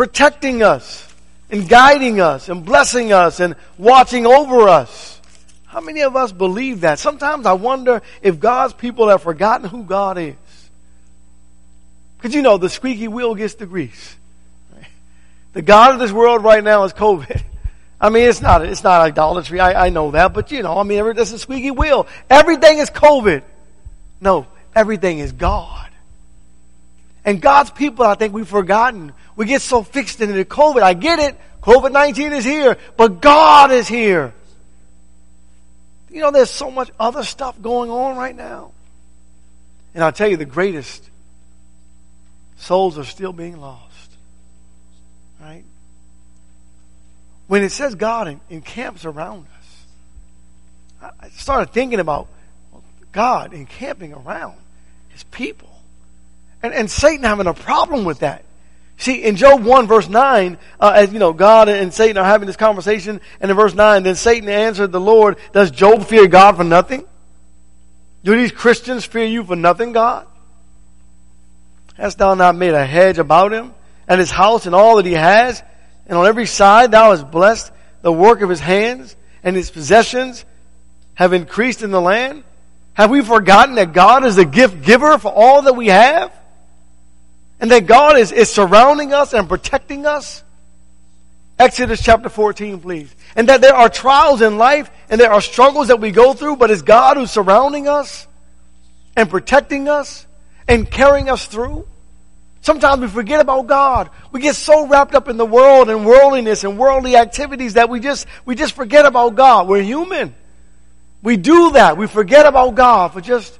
Protecting 0.00 0.62
us, 0.62 1.06
and 1.50 1.68
guiding 1.68 2.22
us, 2.22 2.48
and 2.48 2.64
blessing 2.64 3.12
us, 3.12 3.38
and 3.38 3.54
watching 3.76 4.24
over 4.24 4.66
us. 4.66 5.20
How 5.66 5.82
many 5.82 6.00
of 6.00 6.16
us 6.16 6.32
believe 6.32 6.80
that? 6.80 6.98
Sometimes 6.98 7.44
I 7.44 7.52
wonder 7.52 8.00
if 8.22 8.40
God's 8.40 8.72
people 8.72 9.10
have 9.10 9.22
forgotten 9.22 9.68
who 9.68 9.84
God 9.84 10.16
is. 10.16 10.36
Because 12.16 12.34
you 12.34 12.40
know, 12.40 12.56
the 12.56 12.70
squeaky 12.70 13.08
wheel 13.08 13.34
gets 13.34 13.56
the 13.56 13.66
grease. 13.66 14.16
The 15.52 15.60
God 15.60 15.92
of 15.92 16.00
this 16.00 16.12
world 16.12 16.44
right 16.44 16.64
now 16.64 16.84
is 16.84 16.94
COVID. 16.94 17.42
I 18.00 18.08
mean, 18.08 18.26
it's 18.26 18.40
not, 18.40 18.64
it's 18.64 18.82
not 18.82 19.02
idolatry. 19.02 19.60
I, 19.60 19.88
I 19.88 19.90
know 19.90 20.12
that, 20.12 20.32
but 20.32 20.50
you 20.50 20.62
know, 20.62 20.78
I 20.78 20.82
mean, 20.82 21.14
this 21.14 21.28
is 21.28 21.34
a 21.34 21.38
squeaky 21.40 21.72
wheel. 21.72 22.06
Everything 22.30 22.78
is 22.78 22.88
COVID. 22.88 23.42
No, 24.22 24.46
everything 24.74 25.18
is 25.18 25.32
God. 25.32 25.90
And 27.22 27.40
God's 27.40 27.70
people, 27.70 28.06
I 28.06 28.14
think 28.14 28.32
we've 28.32 28.48
forgotten. 28.48 29.12
We 29.40 29.46
get 29.46 29.62
so 29.62 29.82
fixed 29.82 30.20
into 30.20 30.44
COVID. 30.44 30.82
I 30.82 30.92
get 30.92 31.18
it. 31.18 31.34
COVID-19 31.62 32.32
is 32.32 32.44
here, 32.44 32.76
but 32.98 33.22
God 33.22 33.72
is 33.72 33.88
here. 33.88 34.34
You 36.10 36.20
know, 36.20 36.30
there's 36.30 36.50
so 36.50 36.70
much 36.70 36.90
other 37.00 37.24
stuff 37.24 37.58
going 37.62 37.90
on 37.90 38.18
right 38.18 38.36
now. 38.36 38.72
And 39.94 40.04
I'll 40.04 40.12
tell 40.12 40.28
you 40.28 40.36
the 40.36 40.44
greatest 40.44 41.08
souls 42.58 42.98
are 42.98 43.04
still 43.04 43.32
being 43.32 43.58
lost. 43.58 44.10
Right? 45.40 45.64
When 47.46 47.62
it 47.62 47.70
says 47.70 47.94
God 47.94 48.38
encamps 48.50 49.06
around 49.06 49.46
us, 51.00 51.12
I 51.18 51.30
started 51.30 51.72
thinking 51.72 51.98
about 51.98 52.28
God 53.10 53.54
encamping 53.54 54.12
around 54.12 54.58
his 55.08 55.24
people. 55.24 55.70
And, 56.62 56.74
and 56.74 56.90
Satan 56.90 57.24
having 57.24 57.46
a 57.46 57.54
problem 57.54 58.04
with 58.04 58.18
that. 58.18 58.44
See, 59.00 59.22
in 59.22 59.36
Job 59.36 59.64
1 59.64 59.86
verse 59.86 60.10
9, 60.10 60.58
uh, 60.78 60.92
as 60.94 61.10
you 61.10 61.18
know, 61.18 61.32
God 61.32 61.70
and 61.70 61.92
Satan 61.92 62.18
are 62.18 62.24
having 62.24 62.46
this 62.46 62.56
conversation, 62.56 63.22
and 63.40 63.50
in 63.50 63.56
verse 63.56 63.74
9, 63.74 64.02
then 64.02 64.14
Satan 64.14 64.50
answered 64.50 64.92
the 64.92 65.00
Lord, 65.00 65.38
does 65.52 65.70
Job 65.70 66.04
fear 66.04 66.28
God 66.28 66.58
for 66.58 66.64
nothing? 66.64 67.06
Do 68.24 68.36
these 68.36 68.52
Christians 68.52 69.06
fear 69.06 69.24
you 69.24 69.42
for 69.42 69.56
nothing, 69.56 69.92
God? 69.92 70.26
Hast 71.94 72.18
thou 72.18 72.34
not 72.34 72.56
made 72.56 72.74
a 72.74 72.84
hedge 72.84 73.18
about 73.18 73.54
him 73.54 73.72
and 74.06 74.20
his 74.20 74.30
house 74.30 74.66
and 74.66 74.74
all 74.74 74.96
that 74.96 75.06
he 75.06 75.14
has? 75.14 75.62
And 76.06 76.18
on 76.18 76.26
every 76.26 76.44
side 76.44 76.90
thou 76.90 77.12
hast 77.12 77.30
blessed 77.30 77.72
the 78.02 78.12
work 78.12 78.42
of 78.42 78.50
his 78.50 78.60
hands 78.60 79.16
and 79.42 79.56
his 79.56 79.70
possessions 79.70 80.44
have 81.14 81.32
increased 81.32 81.82
in 81.82 81.90
the 81.90 82.02
land? 82.02 82.44
Have 82.92 83.08
we 83.08 83.22
forgotten 83.22 83.76
that 83.76 83.94
God 83.94 84.26
is 84.26 84.36
the 84.36 84.44
gift 84.44 84.82
giver 84.82 85.16
for 85.16 85.32
all 85.32 85.62
that 85.62 85.72
we 85.72 85.86
have? 85.86 86.38
And 87.60 87.70
that 87.70 87.86
God 87.86 88.16
is, 88.16 88.32
is 88.32 88.50
surrounding 88.50 89.12
us 89.12 89.34
and 89.34 89.48
protecting 89.48 90.06
us? 90.06 90.42
Exodus 91.58 92.02
chapter 92.02 92.30
14, 92.30 92.80
please. 92.80 93.14
And 93.36 93.50
that 93.50 93.60
there 93.60 93.74
are 93.74 93.90
trials 93.90 94.40
in 94.40 94.56
life 94.56 94.90
and 95.10 95.20
there 95.20 95.30
are 95.30 95.42
struggles 95.42 95.88
that 95.88 96.00
we 96.00 96.10
go 96.10 96.32
through, 96.32 96.56
but 96.56 96.70
it's 96.70 96.80
God 96.80 97.18
who's 97.18 97.30
surrounding 97.30 97.86
us 97.86 98.26
and 99.14 99.28
protecting 99.28 99.88
us 99.88 100.26
and 100.66 100.90
carrying 100.90 101.28
us 101.28 101.44
through. 101.46 101.86
Sometimes 102.62 103.00
we 103.00 103.08
forget 103.08 103.40
about 103.40 103.66
God. 103.66 104.10
We 104.32 104.40
get 104.40 104.54
so 104.54 104.86
wrapped 104.86 105.14
up 105.14 105.28
in 105.28 105.36
the 105.36 105.46
world 105.46 105.90
and 105.90 106.06
worldliness 106.06 106.64
and 106.64 106.78
worldly 106.78 107.16
activities 107.16 107.74
that 107.74 107.88
we 107.90 108.00
just, 108.00 108.26
we 108.44 108.54
just 108.54 108.74
forget 108.74 109.04
about 109.04 109.34
God. 109.34 109.68
We're 109.68 109.82
human. 109.82 110.34
We 111.22 111.36
do 111.36 111.72
that. 111.72 111.96
We 111.98 112.06
forget 112.06 112.46
about 112.46 112.74
God 112.74 113.12
for 113.12 113.20
just, 113.20 113.58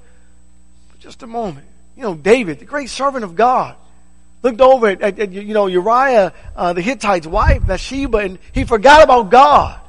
for 0.89 0.99
just 0.99 1.23
a 1.23 1.27
moment. 1.27 1.67
You 1.97 2.03
know, 2.03 2.15
David, 2.15 2.61
the 2.61 2.65
great 2.65 2.89
servant 2.89 3.25
of 3.25 3.37
God, 3.37 3.77
looked 4.43 4.61
over 4.61 4.89
at, 4.89 5.03
at, 5.03 5.19
at 5.19 5.33
you 5.33 5.55
know, 5.55 5.67
Uriah, 5.67 6.33
uh, 6.57 6.73
the 6.73 6.81
Hittite's 6.81 7.27
wife, 7.27 7.67
Bathsheba, 7.67 8.19
and 8.19 8.39
he 8.53 8.65
forgot 8.65 9.03
about 9.03 9.31
God. 9.31 9.81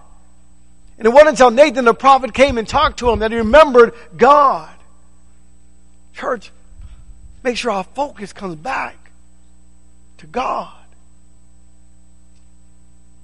And 0.98 1.08
it 1.08 1.10
wasn't 1.10 1.30
until 1.30 1.52
Nathan 1.52 1.86
the 1.86 1.94
prophet 1.94 2.34
came 2.34 2.58
and 2.58 2.68
talked 2.68 3.00
to 3.00 3.10
him 3.10 3.20
that 3.20 3.32
he 3.32 3.38
remembered 3.38 3.94
God. 4.16 4.70
Church, 6.14 6.52
make 7.44 7.58
sure 7.58 7.72
our 7.72 7.84
focus 7.84 8.34
comes 8.34 8.56
back 8.56 9.12
to 10.18 10.28
God. 10.28 10.72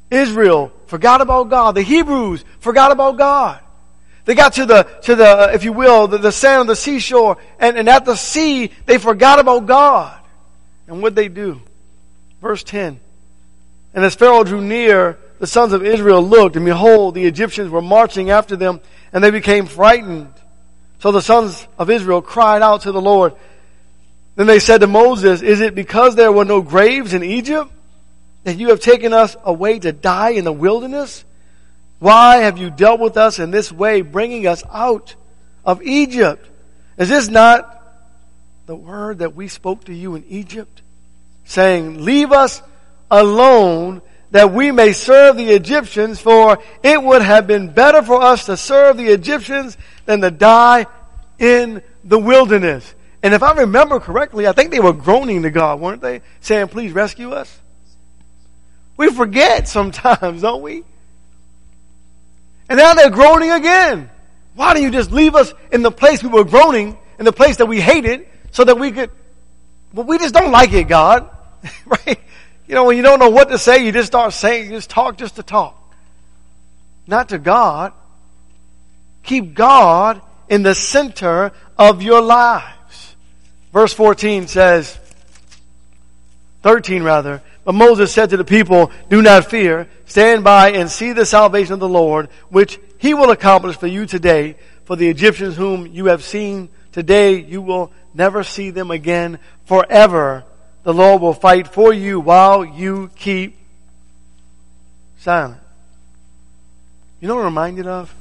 Israel 0.10 0.72
forgot 0.88 1.22
about 1.22 1.50
God. 1.50 1.76
The 1.76 1.82
Hebrews 1.82 2.46
forgot 2.60 2.92
about 2.92 3.18
God. 3.18 3.60
They 4.26 4.36
got 4.36 4.54
to 4.54 4.66
the, 4.66 4.84
to 5.04 5.16
the, 5.16 5.52
if 5.54 5.64
you 5.64 5.72
will, 5.72 6.08
the, 6.08 6.18
the 6.18 6.32
sand 6.32 6.62
of 6.62 6.68
the 6.68 6.76
seashore, 6.76 7.38
and, 7.60 7.78
and 7.78 7.88
at 7.88 8.06
the 8.06 8.16
sea, 8.16 8.72
they 8.86 8.98
forgot 8.98 9.40
about 9.40 9.66
God. 9.66 10.20
And 10.88 11.02
what 11.02 11.16
they 11.16 11.28
do? 11.28 11.62
Verse 12.42 12.64
10. 12.64 13.00
And 13.94 14.06
as 14.06 14.16
Pharaoh 14.16 14.44
drew 14.44 14.62
near, 14.62 15.18
the 15.40 15.48
sons 15.48 15.74
of 15.74 15.86
Israel 15.86 16.22
looked, 16.22 16.56
and 16.56 16.66
behold, 16.66 17.16
the 17.16 17.26
Egyptians 17.26 17.70
were 17.70 17.82
marching 17.82 18.30
after 18.30 18.56
them, 18.56 18.80
and 19.12 19.24
they 19.24 19.32
became 19.32 19.66
frightened. 19.66 20.34
So 21.00 21.12
the 21.12 21.22
sons 21.22 21.68
of 21.78 21.90
Israel 21.90 22.22
cried 22.22 22.62
out 22.62 22.82
to 22.82 22.92
the 22.92 23.02
Lord, 23.02 23.34
then 24.36 24.46
they 24.48 24.60
said 24.60 24.82
to 24.82 24.88
Moses, 24.88 25.42
Is 25.42 25.62
it 25.62 25.74
because 25.74 26.16
there 26.16 26.32
were 26.32 26.46
no 26.46 26.62
graves 26.62 27.14
in 27.14 27.24
Egypt 27.24 27.72
that 28.44 28.58
you 28.58 28.70
have 28.70 28.80
taken 28.80 29.12
us 29.12 29.36
away 29.44 29.80
to 29.80 29.92
die 29.92 30.32
in 30.32 30.46
the 30.46 30.54
wilderness? 30.54 31.26
Why 32.00 32.38
have 32.38 32.60
you 32.60 32.70
dealt 32.70 33.00
with 33.00 33.18
us 33.18 33.40
in 33.40 33.50
this 33.50 33.72
way, 33.72 34.02
bringing 34.02 34.46
us 34.46 34.64
out 34.72 35.16
of 35.66 35.82
Egypt? 35.82 36.48
Is 36.98 37.10
this 37.10 37.30
not 37.30 37.77
the 38.68 38.76
word 38.76 39.20
that 39.20 39.36
we 39.36 39.48
spoke 39.48 39.86
to 39.86 39.94
you 39.94 40.16
in 40.16 40.24
Egypt? 40.28 40.82
Saying, 41.46 42.04
Leave 42.04 42.32
us 42.32 42.62
alone 43.10 44.02
that 44.32 44.52
we 44.52 44.72
may 44.72 44.92
serve 44.92 45.38
the 45.38 45.50
Egyptians, 45.50 46.20
for 46.20 46.60
it 46.84 47.02
would 47.02 47.22
have 47.22 47.48
been 47.48 47.74
better 47.74 48.04
for 48.04 48.22
us 48.22 48.46
to 48.46 48.58
serve 48.58 48.98
the 48.98 49.08
Egyptians 49.08 49.78
than 50.06 50.22
to 50.22 50.30
die 50.30 50.86
in 51.40 51.82
the 52.04 52.20
wilderness. 52.20 52.94
And 53.24 53.34
if 53.34 53.42
I 53.42 53.54
remember 53.54 54.00
correctly, 54.00 54.48
I 54.48 54.52
think 54.52 54.72
they 54.72 54.80
were 54.80 54.94
groaning 54.94 55.44
to 55.44 55.50
God, 55.50 55.80
weren't 55.80 56.02
they? 56.02 56.22
Saying, 56.42 56.68
please 56.68 56.92
rescue 56.92 57.32
us. 57.32 57.58
We 58.98 59.10
forget 59.12 59.68
sometimes, 59.68 60.42
don't 60.42 60.62
we? 60.62 60.84
And 62.70 62.78
now 62.78 62.94
they're 62.94 63.10
groaning 63.10 63.52
again. 63.52 64.10
Why 64.56 64.74
don't 64.74 64.84
you 64.84 64.92
just 64.92 65.12
leave 65.12 65.36
us 65.36 65.54
in 65.72 65.84
the 65.84 65.92
place 65.92 66.22
we 66.22 66.30
were 66.30 66.44
groaning, 66.44 66.98
in 67.18 67.26
the 67.26 67.32
place 67.32 67.58
that 67.58 67.68
we 67.68 67.80
hated, 67.80 68.28
so 68.58 68.64
that 68.64 68.80
we 68.80 68.90
could, 68.90 69.12
well, 69.94 70.08
we 70.08 70.18
just 70.18 70.34
don't 70.34 70.50
like 70.52 70.74
it, 70.74 70.88
God. 70.88 71.30
right? 71.86 72.20
You 72.68 72.74
know, 72.74 72.86
when 72.86 72.98
you 72.98 73.04
don't 73.04 73.20
know 73.20 73.30
what 73.30 73.50
to 73.50 73.60
say, 73.60 73.86
you 73.86 73.92
just 73.92 74.08
start 74.08 74.34
saying, 74.34 74.66
you 74.66 74.72
just 74.72 74.90
talk 74.90 75.16
just 75.16 75.36
to 75.36 75.44
talk. 75.44 75.80
Not 77.06 77.30
to 77.30 77.38
God. 77.38 77.94
Keep 79.22 79.54
God 79.54 80.24
in 80.50 80.64
the 80.64 80.74
center 80.74 81.52
of 81.78 82.02
your 82.02 82.20
lives. 82.20 83.16
Verse 83.72 83.94
14 83.94 84.48
says, 84.48 84.98
13 86.64 87.04
rather, 87.04 87.44
but 87.64 87.76
Moses 87.76 88.12
said 88.12 88.32
to 88.32 88.38
the 88.38 88.44
people, 88.44 88.92
do 89.08 89.22
not 89.22 89.52
fear, 89.52 89.88
stand 90.08 90.44
by 90.44 90.72
and 90.72 90.90
see 90.90 91.12
the 91.12 91.28
salvation 91.28 91.74
of 91.74 91.80
the 91.80 91.88
Lord, 91.88 92.30
which 92.50 92.80
he 92.98 93.14
will 93.14 93.30
accomplish 93.30 93.78
for 93.78 93.86
you 93.86 94.08
today. 94.08 94.56
For 94.86 94.96
the 94.96 95.10
Egyptians 95.10 95.56
whom 95.56 95.86
you 95.86 96.06
have 96.06 96.24
seen 96.24 96.70
today, 96.92 97.40
you 97.40 97.62
will 97.62 97.92
never 98.18 98.44
see 98.44 98.72
them 98.72 98.92
again 98.92 99.40
forever. 99.66 100.44
The 100.84 100.94
Lord 100.94 101.22
will 101.22 101.34
fight 101.34 101.68
for 101.68 101.94
you 101.94 102.20
while 102.20 102.66
you 102.66 103.10
keep 103.16 103.58
silent. 105.20 105.62
You 107.20 107.28
know 107.28 107.36
what 107.36 107.42
I'm 107.42 107.48
reminded 107.48 107.88
of? 107.88 108.14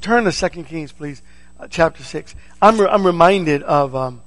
Turn 0.00 0.24
to 0.24 0.32
2 0.32 0.64
Kings, 0.64 0.92
please, 0.92 1.22
uh, 1.60 1.66
chapter 1.68 2.02
6. 2.02 2.34
I'm, 2.60 2.80
re- 2.80 2.88
I'm 2.88 3.06
reminded 3.06 3.62
of 3.62 3.94
um, 3.94 4.22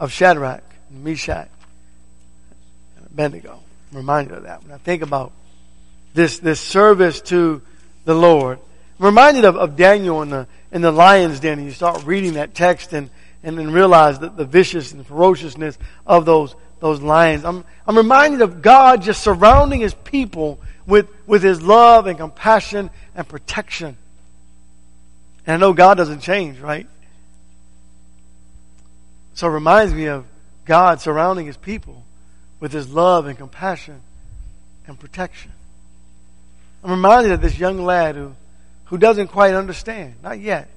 of 0.00 0.10
Shadrach, 0.10 0.64
Meshach, 0.90 1.48
and 2.96 3.06
Abednego. 3.06 3.60
I'm 3.90 3.96
reminded 3.96 4.34
of 4.38 4.42
that 4.44 4.64
when 4.64 4.72
I 4.72 4.78
think 4.78 5.02
about 5.02 5.30
this, 6.14 6.38
this 6.38 6.58
service 6.58 7.20
to 7.22 7.60
the 8.06 8.14
Lord. 8.14 8.58
I'm 8.98 9.04
reminded 9.04 9.44
of, 9.44 9.56
of 9.56 9.76
Daniel 9.76 10.22
in 10.22 10.30
the, 10.30 10.46
in 10.72 10.80
the 10.80 10.90
lion's 10.90 11.38
den, 11.38 11.58
and 11.58 11.66
you 11.66 11.72
start 11.72 12.04
reading 12.06 12.34
that 12.34 12.54
text 12.54 12.94
and, 12.94 13.10
and 13.42 13.58
then 13.58 13.72
realize 13.72 14.18
that 14.18 14.36
the 14.36 14.44
vicious 14.44 14.92
and 14.92 15.06
ferociousness 15.06 15.78
of 16.06 16.24
those, 16.24 16.54
those 16.80 17.00
lions. 17.00 17.44
I'm, 17.44 17.64
I'm 17.86 17.96
reminded 17.96 18.42
of 18.42 18.62
God 18.62 19.02
just 19.02 19.22
surrounding 19.22 19.80
his 19.80 19.94
people 19.94 20.60
with, 20.86 21.08
with 21.26 21.42
his 21.42 21.62
love 21.62 22.06
and 22.06 22.18
compassion 22.18 22.90
and 23.14 23.26
protection. 23.26 23.96
And 25.46 25.54
I 25.54 25.56
know 25.56 25.72
God 25.72 25.96
doesn't 25.96 26.20
change, 26.20 26.58
right? 26.58 26.86
So 29.34 29.46
it 29.46 29.52
reminds 29.52 29.94
me 29.94 30.06
of 30.06 30.26
God 30.64 31.00
surrounding 31.00 31.46
his 31.46 31.56
people 31.56 32.04
with 32.60 32.72
his 32.72 32.92
love 32.92 33.26
and 33.26 33.38
compassion 33.38 34.02
and 34.86 34.98
protection. 34.98 35.52
I'm 36.84 36.90
reminded 36.90 37.32
of 37.32 37.40
this 37.40 37.58
young 37.58 37.84
lad 37.84 38.16
who, 38.16 38.34
who 38.86 38.98
doesn't 38.98 39.28
quite 39.28 39.54
understand, 39.54 40.14
not 40.22 40.38
yet. 40.40 40.68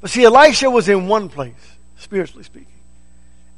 But 0.00 0.10
see, 0.10 0.24
Elisha 0.24 0.70
was 0.70 0.88
in 0.88 1.06
one 1.06 1.28
place, 1.28 1.54
spiritually 2.00 2.44
speaking. 2.44 2.66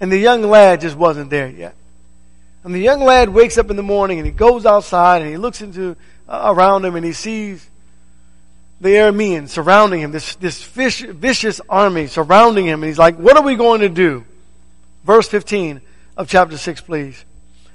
And 0.00 0.11
the 0.11 0.18
young 0.18 0.42
lad 0.42 0.81
just 0.81 0.96
wasn't 0.96 1.31
there 1.31 1.48
yet. 1.48 1.74
And 2.64 2.74
the 2.74 2.81
young 2.81 3.00
lad 3.00 3.28
wakes 3.28 3.59
up 3.59 3.70
in 3.70 3.76
the 3.76 3.83
morning 3.83 4.18
and 4.18 4.26
he 4.26 4.33
goes 4.33 4.66
outside 4.66 5.22
and 5.22 5.31
he 5.31 5.37
looks 5.37 5.62
into 5.62 5.96
uh, 6.28 6.52
around 6.55 6.85
him 6.85 6.94
and 6.94 7.05
he 7.05 7.12
sees 7.12 7.68
the 8.81 8.90
Arameans 8.90 9.50
surrounding 9.50 10.00
him, 10.00 10.11
this, 10.11 10.35
this 10.37 10.62
fish, 10.62 11.02
vicious 11.02 11.61
army 11.68 12.09
surrounding 12.09 12.66
him. 12.66 12.83
And 12.83 12.88
he's 12.88 12.98
like, 12.98 13.16
what 13.16 13.37
are 13.37 13.42
we 13.42 13.55
going 13.55 13.81
to 13.81 13.88
do? 13.88 14.24
Verse 15.05 15.28
15 15.28 15.81
of 16.16 16.28
chapter 16.28 16.57
6, 16.57 16.81
please. 16.83 17.24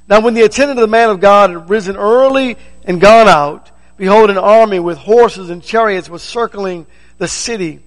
Now 0.10 0.21
when 0.21 0.34
the 0.34 0.43
attendant 0.43 0.80
of 0.80 0.82
the 0.82 0.91
man 0.91 1.10
of 1.10 1.19
God 1.19 1.49
had 1.49 1.69
risen 1.69 1.95
early 1.95 2.58
and 2.84 2.99
gone 2.99 3.27
out, 3.27 3.71
behold, 3.97 4.30
an 4.30 4.38
army 4.38 4.80
with 4.80 4.97
horses 4.97 5.49
and 5.49 5.63
chariots 5.63 6.10
was 6.10 6.23
circling 6.23 6.86
the 7.17 7.27
city. 7.27 7.82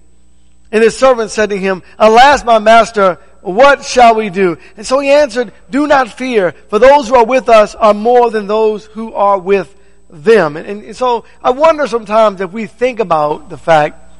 And 0.71 0.83
his 0.83 0.97
servant 0.97 1.31
said 1.31 1.49
to 1.49 1.57
him, 1.57 1.83
Alas, 1.99 2.45
my 2.45 2.59
master, 2.59 3.19
what 3.41 3.83
shall 3.83 4.15
we 4.15 4.29
do? 4.29 4.57
And 4.77 4.85
so 4.85 4.99
he 4.99 5.09
answered, 5.09 5.51
Do 5.69 5.87
not 5.87 6.09
fear, 6.09 6.53
for 6.69 6.79
those 6.79 7.09
who 7.09 7.15
are 7.15 7.25
with 7.25 7.49
us 7.49 7.75
are 7.75 7.93
more 7.93 8.31
than 8.31 8.47
those 8.47 8.85
who 8.85 9.13
are 9.13 9.37
with 9.37 9.75
them. 10.09 10.55
And, 10.55 10.83
and 10.83 10.95
so 10.95 11.25
I 11.43 11.51
wonder 11.51 11.87
sometimes 11.87 12.39
if 12.39 12.51
we 12.51 12.67
think 12.67 12.99
about 12.99 13.49
the 13.49 13.57
fact 13.57 14.11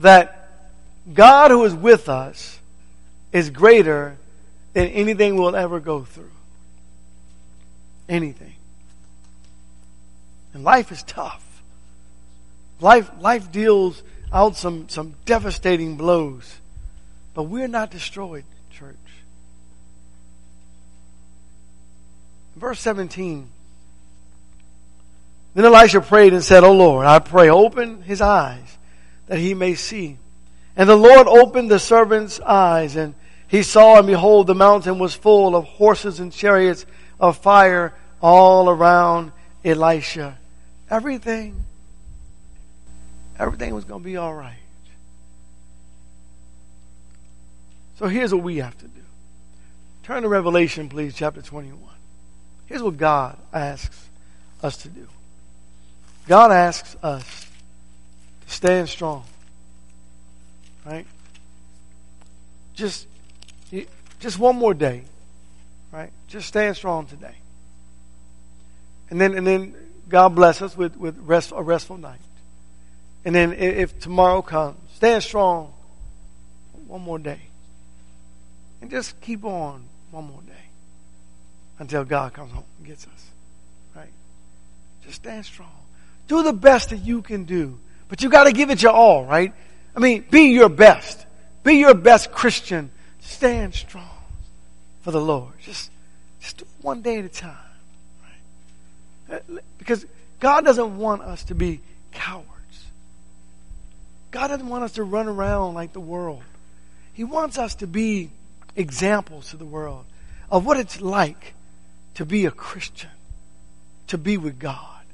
that 0.00 0.48
God 1.12 1.50
who 1.50 1.64
is 1.64 1.74
with 1.74 2.08
us 2.08 2.58
is 3.32 3.50
greater 3.50 4.16
than 4.72 4.88
anything 4.88 5.36
we'll 5.36 5.56
ever 5.56 5.80
go 5.80 6.04
through. 6.04 6.30
Anything. 8.08 8.54
And 10.54 10.64
life 10.64 10.92
is 10.92 11.02
tough. 11.02 11.42
Life, 12.80 13.10
life 13.20 13.50
deals 13.52 14.02
out 14.34 14.56
some, 14.56 14.88
some 14.88 15.14
devastating 15.24 15.96
blows. 15.96 16.56
But 17.32 17.44
we're 17.44 17.68
not 17.68 17.90
destroyed, 17.90 18.44
church. 18.70 18.96
Verse 22.56 22.80
17. 22.80 23.48
Then 25.54 25.64
Elisha 25.64 26.00
prayed 26.00 26.32
and 26.32 26.42
said, 26.42 26.64
O 26.64 26.72
Lord, 26.72 27.06
I 27.06 27.20
pray, 27.20 27.48
open 27.48 28.02
his 28.02 28.20
eyes 28.20 28.76
that 29.28 29.38
he 29.38 29.54
may 29.54 29.74
see. 29.74 30.18
And 30.76 30.88
the 30.88 30.96
Lord 30.96 31.28
opened 31.28 31.70
the 31.70 31.78
servant's 31.78 32.40
eyes 32.40 32.96
and 32.96 33.14
he 33.46 33.62
saw 33.62 33.98
and 33.98 34.06
behold 34.06 34.48
the 34.48 34.54
mountain 34.54 34.98
was 34.98 35.14
full 35.14 35.54
of 35.54 35.64
horses 35.64 36.18
and 36.18 36.32
chariots 36.32 36.84
of 37.20 37.38
fire 37.38 37.94
all 38.20 38.68
around 38.68 39.30
Elisha. 39.64 40.38
Everything, 40.90 41.64
everything 43.38 43.74
was 43.74 43.84
going 43.84 44.02
to 44.02 44.04
be 44.04 44.16
all 44.16 44.34
right. 44.34 44.58
So 47.98 48.08
here's 48.08 48.34
what 48.34 48.42
we 48.42 48.56
have 48.56 48.76
to 48.78 48.86
do. 48.86 49.00
Turn 50.02 50.22
to 50.22 50.28
Revelation, 50.28 50.88
please, 50.88 51.14
chapter 51.14 51.40
21. 51.40 51.80
Here's 52.66 52.82
what 52.82 52.96
God 52.96 53.38
asks 53.52 54.08
us 54.62 54.76
to 54.78 54.88
do. 54.88 55.06
God 56.26 56.50
asks 56.50 56.96
us 57.02 57.46
to 58.46 58.52
stand 58.52 58.88
strong. 58.88 59.24
Right? 60.84 61.06
Just, 62.74 63.06
just 64.20 64.38
one 64.38 64.56
more 64.56 64.74
day. 64.74 65.04
Right? 65.92 66.10
Just 66.28 66.48
stand 66.48 66.76
strong 66.76 67.06
today. 67.06 67.36
And 69.10 69.20
then, 69.20 69.34
and 69.34 69.46
then 69.46 69.74
God 70.08 70.34
bless 70.34 70.60
us 70.60 70.76
with, 70.76 70.96
with 70.96 71.16
rest, 71.20 71.52
a 71.54 71.62
restful 71.62 71.98
night. 71.98 72.20
And 73.24 73.34
then 73.34 73.52
if 73.52 73.98
tomorrow 73.98 74.42
comes, 74.42 74.76
stand 74.94 75.22
strong 75.22 75.72
one 76.86 77.00
more 77.00 77.18
day. 77.18 77.40
And 78.80 78.90
just 78.90 79.18
keep 79.20 79.44
on 79.44 79.84
one 80.10 80.24
more 80.24 80.42
day 80.42 80.52
until 81.78 82.04
God 82.04 82.34
comes 82.34 82.52
home 82.52 82.64
and 82.78 82.86
gets 82.86 83.06
us. 83.06 83.30
Right? 83.96 84.12
Just 85.02 85.16
stand 85.16 85.44
strong. 85.46 85.70
Do 86.28 86.42
the 86.42 86.52
best 86.52 86.90
that 86.90 86.98
you 86.98 87.22
can 87.22 87.44
do. 87.44 87.78
But 88.08 88.22
you 88.22 88.28
gotta 88.28 88.52
give 88.52 88.70
it 88.70 88.82
your 88.82 88.92
all, 88.92 89.24
right? 89.24 89.52
I 89.96 90.00
mean, 90.00 90.24
be 90.30 90.52
your 90.52 90.68
best. 90.68 91.24
Be 91.62 91.74
your 91.74 91.94
best 91.94 92.30
Christian. 92.30 92.90
Stand 93.20 93.74
strong 93.74 94.08
for 95.02 95.10
the 95.10 95.20
Lord. 95.20 95.52
Just, 95.62 95.90
just 96.40 96.62
one 96.82 97.00
day 97.00 97.18
at 97.18 97.24
a 97.24 97.28
time. 97.28 97.56
Right? 99.28 99.42
Because 99.78 100.04
God 100.40 100.64
doesn't 100.64 100.98
want 100.98 101.22
us 101.22 101.44
to 101.44 101.54
be 101.54 101.80
cowards. 102.12 102.48
God 104.34 104.48
doesn't 104.48 104.68
want 104.68 104.82
us 104.82 104.94
to 104.94 105.04
run 105.04 105.28
around 105.28 105.74
like 105.74 105.92
the 105.92 106.00
world. 106.00 106.42
He 107.12 107.22
wants 107.22 107.56
us 107.56 107.76
to 107.76 107.86
be 107.86 108.30
examples 108.74 109.50
to 109.50 109.56
the 109.56 109.64
world 109.64 110.04
of 110.50 110.66
what 110.66 110.76
it's 110.76 111.00
like 111.00 111.54
to 112.14 112.24
be 112.24 112.44
a 112.44 112.50
Christian, 112.50 113.10
to 114.08 114.18
be 114.18 114.36
with 114.36 114.58
God. 114.58 115.04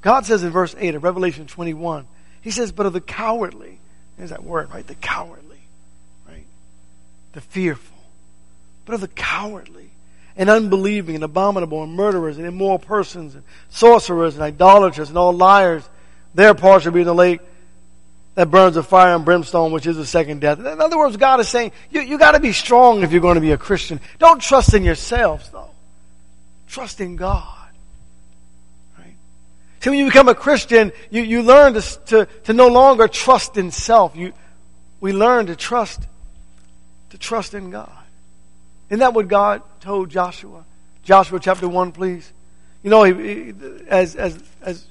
God 0.00 0.24
says 0.24 0.42
in 0.42 0.52
verse 0.52 0.74
8 0.78 0.94
of 0.94 1.04
Revelation 1.04 1.46
21, 1.46 2.06
He 2.40 2.50
says, 2.50 2.72
but 2.72 2.86
of 2.86 2.94
the 2.94 3.00
cowardly, 3.02 3.78
there's 4.16 4.30
that 4.30 4.42
word, 4.42 4.72
right? 4.72 4.86
The 4.86 4.94
cowardly, 4.94 5.60
right? 6.26 6.46
The 7.34 7.42
fearful. 7.42 7.98
But 8.86 8.94
of 8.94 9.02
the 9.02 9.08
cowardly 9.08 9.90
and 10.34 10.48
unbelieving 10.48 11.16
and 11.16 11.24
abominable 11.24 11.82
and 11.82 11.92
murderers 11.92 12.38
and 12.38 12.46
immoral 12.46 12.78
persons 12.78 13.34
and 13.34 13.44
sorcerers 13.68 14.32
and 14.32 14.42
idolaters 14.42 15.10
and 15.10 15.18
all 15.18 15.34
liars, 15.34 15.86
their 16.34 16.54
part 16.54 16.82
shall 16.82 16.92
be 16.92 17.00
in 17.00 17.06
the 17.06 17.14
lake 17.14 17.42
that 18.36 18.50
burns 18.50 18.76
with 18.76 18.86
fire 18.86 19.14
and 19.14 19.24
brimstone, 19.24 19.72
which 19.72 19.86
is 19.86 19.96
the 19.96 20.06
second 20.06 20.42
death. 20.42 20.58
In 20.58 20.80
other 20.80 20.98
words, 20.98 21.16
God 21.16 21.40
is 21.40 21.48
saying, 21.48 21.72
you, 21.90 22.02
you 22.02 22.18
gotta 22.18 22.38
be 22.38 22.52
strong 22.52 23.02
if 23.02 23.10
you're 23.10 23.22
going 23.22 23.36
to 23.36 23.40
be 23.40 23.52
a 23.52 23.58
Christian. 23.58 23.98
Don't 24.18 24.40
trust 24.40 24.74
in 24.74 24.84
yourselves 24.84 25.48
though. 25.48 25.70
Trust 26.68 27.00
in 27.00 27.16
God. 27.16 27.68
Right? 28.98 29.16
See, 29.80 29.88
when 29.88 29.98
you 29.98 30.04
become 30.04 30.28
a 30.28 30.34
Christian, 30.34 30.92
you, 31.10 31.22
you 31.22 31.42
learn 31.42 31.74
to, 31.74 31.80
to, 31.80 32.28
to 32.44 32.52
no 32.52 32.68
longer 32.68 33.08
trust 33.08 33.56
in 33.56 33.70
self. 33.70 34.14
You, 34.14 34.34
we 35.00 35.14
learn 35.14 35.46
to 35.46 35.56
trust, 35.56 36.06
to 37.10 37.18
trust 37.18 37.54
in 37.54 37.70
God. 37.70 37.90
Isn't 38.90 39.00
that 39.00 39.14
what 39.14 39.28
God 39.28 39.62
told 39.80 40.10
Joshua? 40.10 40.62
Joshua 41.04 41.40
chapter 41.40 41.66
1, 41.66 41.92
please. 41.92 42.30
You 42.82 42.90
know, 42.90 43.02
he, 43.02 43.14
he, 43.14 43.54
as, 43.88 44.14
as, 44.14 44.38
as 44.60 44.86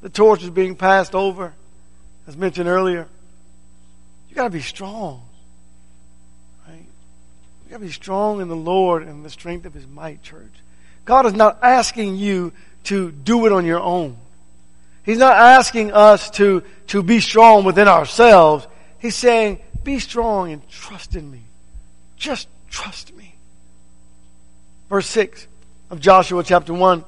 the 0.00 0.10
torch 0.10 0.42
is 0.42 0.50
being 0.50 0.74
passed 0.74 1.14
over, 1.14 1.54
as 2.26 2.36
mentioned 2.36 2.68
earlier, 2.68 3.06
you 4.28 4.36
gotta 4.36 4.50
be 4.50 4.60
strong. 4.60 5.22
Right? 6.66 6.84
You 7.64 7.70
gotta 7.70 7.84
be 7.84 7.92
strong 7.92 8.40
in 8.40 8.48
the 8.48 8.56
Lord 8.56 9.02
and 9.02 9.24
the 9.24 9.30
strength 9.30 9.66
of 9.66 9.74
His 9.74 9.86
might, 9.86 10.22
church. 10.22 10.52
God 11.04 11.26
is 11.26 11.34
not 11.34 11.58
asking 11.62 12.16
you 12.16 12.52
to 12.84 13.10
do 13.10 13.46
it 13.46 13.52
on 13.52 13.64
your 13.64 13.80
own. 13.80 14.16
He's 15.04 15.18
not 15.18 15.36
asking 15.36 15.92
us 15.92 16.30
to, 16.30 16.62
to 16.88 17.02
be 17.02 17.20
strong 17.20 17.64
within 17.64 17.88
ourselves. 17.88 18.66
He's 18.98 19.16
saying, 19.16 19.58
be 19.82 19.98
strong 19.98 20.52
and 20.52 20.68
trust 20.68 21.16
in 21.16 21.28
me. 21.28 21.42
Just 22.16 22.48
trust 22.70 23.14
me. 23.16 23.34
Verse 24.88 25.06
6 25.08 25.48
of 25.90 26.00
Joshua 26.00 26.44
chapter 26.44 26.72
1. 26.72 27.04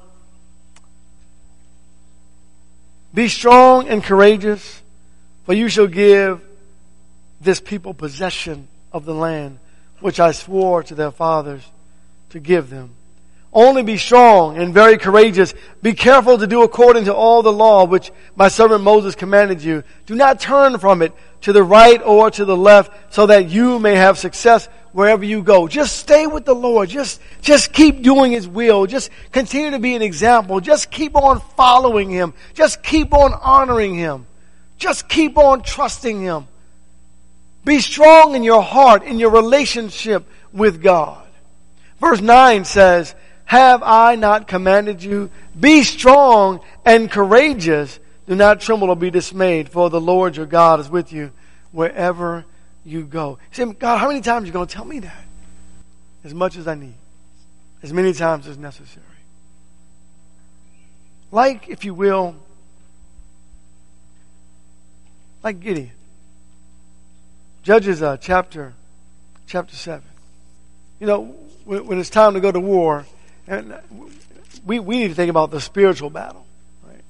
Be 3.13 3.29
strong 3.29 3.87
and 3.87 4.03
courageous, 4.03 4.81
for 5.45 5.53
you 5.53 5.69
shall 5.69 5.87
give 5.87 6.41
this 7.41 7.59
people 7.59 7.93
possession 7.93 8.67
of 8.91 9.05
the 9.05 9.13
land 9.13 9.59
which 9.99 10.19
I 10.19 10.31
swore 10.31 10.83
to 10.83 10.95
their 10.95 11.11
fathers 11.11 11.63
to 12.29 12.39
give 12.39 12.69
them. 12.69 12.91
Only 13.53 13.83
be 13.83 13.95
strong 13.97 14.57
and 14.57 14.73
very 14.73 14.97
courageous. 14.97 15.53
Be 15.81 15.93
careful 15.93 16.37
to 16.37 16.45
do 16.45 16.63
according 16.63 17.05
to 17.05 17.13
all 17.13 17.41
the 17.41 17.53
law 17.53 17.85
which 17.85 18.11
my 18.35 18.49
servant 18.49 18.83
Moses 18.83 19.15
commanded 19.15 19.63
you. 19.63 19.83
Do 20.07 20.15
not 20.15 20.41
turn 20.41 20.77
from 20.77 21.01
it 21.01 21.13
to 21.41 21.53
the 21.53 21.63
right 21.63 22.01
or 22.01 22.29
to 22.31 22.43
the 22.43 22.57
left 22.57 23.13
so 23.13 23.27
that 23.27 23.49
you 23.49 23.79
may 23.79 23.95
have 23.95 24.17
success 24.17 24.67
wherever 24.91 25.23
you 25.23 25.41
go. 25.41 25.69
Just 25.69 25.95
stay 25.97 26.27
with 26.27 26.43
the 26.43 26.55
Lord. 26.55 26.89
Just, 26.89 27.21
just 27.41 27.71
keep 27.71 28.01
doing 28.01 28.33
His 28.33 28.45
will. 28.47 28.87
Just 28.87 29.09
continue 29.31 29.71
to 29.71 29.79
be 29.79 29.95
an 29.95 30.01
example. 30.01 30.59
Just 30.59 30.91
keep 30.91 31.15
on 31.15 31.39
following 31.55 32.09
Him. 32.09 32.33
Just 32.53 32.83
keep 32.83 33.13
on 33.13 33.33
honoring 33.33 33.95
Him. 33.95 34.25
Just 34.77 35.07
keep 35.07 35.37
on 35.37 35.61
trusting 35.61 36.21
Him. 36.21 36.47
Be 37.63 37.79
strong 37.79 38.35
in 38.35 38.43
your 38.43 38.61
heart, 38.61 39.03
in 39.03 39.17
your 39.17 39.31
relationship 39.31 40.27
with 40.53 40.81
God. 40.81 41.25
Verse 41.99 42.21
9 42.21 42.65
says, 42.65 43.15
Have 43.45 43.81
I 43.83 44.15
not 44.15 44.47
commanded 44.47 45.01
you? 45.01 45.31
Be 45.59 45.83
strong 45.83 46.61
and 46.85 47.09
courageous. 47.09 47.99
Do 48.27 48.35
not 48.35 48.59
tremble 48.59 48.89
or 48.89 48.95
be 48.95 49.09
dismayed, 49.09 49.69
for 49.69 49.89
the 49.89 50.01
Lord 50.01 50.35
your 50.37 50.45
God 50.45 50.79
is 50.79 50.89
with 50.89 51.13
you 51.13 51.31
wherever 51.71 52.45
you 52.83 53.03
go. 53.03 53.39
Say, 53.51 53.65
God, 53.65 53.97
how 53.97 54.07
many 54.07 54.21
times 54.21 54.43
are 54.43 54.47
you 54.47 54.53
going 54.53 54.67
to 54.67 54.73
tell 54.73 54.85
me 54.85 54.99
that? 54.99 55.25
As 56.23 56.33
much 56.33 56.57
as 56.57 56.67
I 56.67 56.75
need. 56.75 56.95
As 57.81 57.91
many 57.93 58.13
times 58.13 58.47
as 58.47 58.57
necessary. 58.57 59.05
Like, 61.31 61.67
if 61.67 61.85
you 61.85 61.93
will, 61.93 62.35
like 65.45 65.59
Gideon. 65.59 65.91
Judges 67.61 68.01
uh, 68.01 68.17
chapter 68.17 68.73
chapter 69.45 69.75
seven. 69.75 70.09
You 70.99 71.05
know, 71.05 71.21
when, 71.65 71.85
when, 71.85 71.99
it's 71.99 72.09
time 72.09 72.33
to 72.33 72.39
go 72.39 72.51
to 72.51 72.59
war, 72.59 73.05
and 73.47 73.75
we 74.65 74.79
we 74.79 74.97
need 74.97 75.09
to 75.09 75.13
think 75.13 75.29
about 75.29 75.51
the 75.51 75.61
spiritual 75.61 76.09
battle, 76.09 76.45
right? 76.83 77.03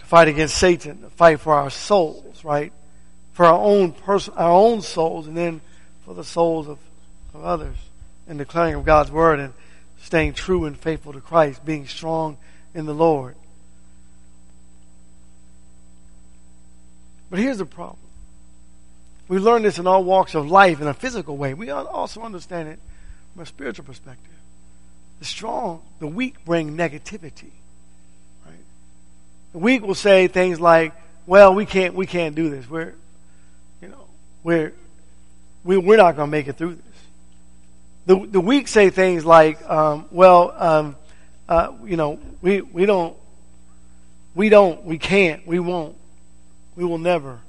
To 0.00 0.04
fight 0.04 0.28
against 0.28 0.56
Satan, 0.56 1.00
to 1.00 1.08
fight 1.10 1.40
for 1.40 1.54
our 1.54 1.70
souls, 1.70 2.44
right? 2.44 2.74
For 3.32 3.46
our 3.46 3.58
own 3.58 3.92
person, 3.92 4.34
our 4.36 4.52
own 4.52 4.82
souls, 4.82 5.26
and 5.26 5.34
then 5.34 5.62
for 6.04 6.12
the 6.12 6.24
souls 6.24 6.68
of, 6.68 6.78
of 7.32 7.42
others, 7.42 7.76
and 8.28 8.36
declaring 8.38 8.74
of 8.74 8.84
God's 8.84 9.10
word 9.10 9.40
and 9.40 9.54
staying 10.02 10.34
true 10.34 10.66
and 10.66 10.78
faithful 10.78 11.14
to 11.14 11.22
Christ, 11.22 11.64
being 11.64 11.86
strong 11.86 12.36
in 12.74 12.84
the 12.84 12.94
Lord. 12.94 13.34
But 17.30 17.38
here's 17.38 17.58
the 17.58 17.66
problem. 17.66 17.98
We 19.28 19.38
learn 19.38 19.62
this 19.62 19.78
in 19.78 19.86
all 19.86 20.04
walks 20.04 20.34
of 20.34 20.48
life 20.48 20.80
in 20.80 20.86
a 20.86 20.94
physical 20.94 21.36
way. 21.36 21.54
We 21.54 21.70
also 21.70 22.22
understand 22.22 22.68
it 22.68 22.78
from 23.32 23.42
a 23.42 23.46
spiritual 23.46 23.84
perspective. 23.84 24.32
The 25.18 25.24
strong, 25.24 25.82
the 25.98 26.06
weak 26.06 26.44
bring 26.44 26.76
negativity. 26.76 27.50
Right? 28.44 28.54
The 29.52 29.58
weak 29.58 29.82
will 29.82 29.94
say 29.94 30.28
things 30.28 30.60
like, 30.60 30.94
well, 31.26 31.54
we 31.54 31.66
can't, 31.66 31.94
we 31.94 32.06
can't 32.06 32.36
do 32.36 32.50
this. 32.50 32.70
We're, 32.70 32.94
you 33.82 33.88
know, 33.88 34.06
we're, 34.44 34.72
we, 35.64 35.76
we're 35.76 35.96
not 35.96 36.14
going 36.14 36.28
to 36.28 36.30
make 36.30 36.46
it 36.46 36.56
through 36.56 36.76
this. 36.76 36.84
The, 38.06 38.26
the 38.26 38.40
weak 38.40 38.68
say 38.68 38.90
things 38.90 39.24
like, 39.24 39.68
um, 39.68 40.06
well, 40.12 40.54
um, 40.56 40.96
uh, 41.48 41.72
you 41.84 41.96
know, 41.96 42.20
we, 42.40 42.60
we 42.60 42.86
don't, 42.86 43.16
we 44.36 44.48
don't, 44.48 44.84
we 44.84 44.98
can't, 44.98 45.44
we 45.46 45.58
won't. 45.58 45.96
We 46.76 46.84
will 46.84 46.98
never. 46.98 47.40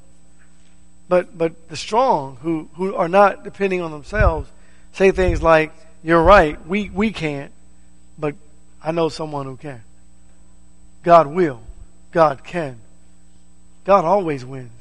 But, 1.09 1.37
but 1.37 1.69
the 1.69 1.77
strong, 1.77 2.37
who, 2.37 2.69
who 2.75 2.95
are 2.95 3.07
not 3.07 3.43
depending 3.43 3.81
on 3.81 3.91
themselves, 3.91 4.49
say 4.93 5.11
things 5.11 5.41
like, 5.41 5.73
You're 6.03 6.23
right, 6.23 6.65
we, 6.67 6.89
we 6.89 7.11
can't, 7.11 7.51
but 8.17 8.35
I 8.83 8.91
know 8.91 9.09
someone 9.09 9.45
who 9.45 9.57
can. 9.57 9.83
God 11.03 11.27
will. 11.27 11.61
God 12.11 12.43
can. 12.43 12.79
God 13.85 14.03
always 14.03 14.43
wins. 14.43 14.71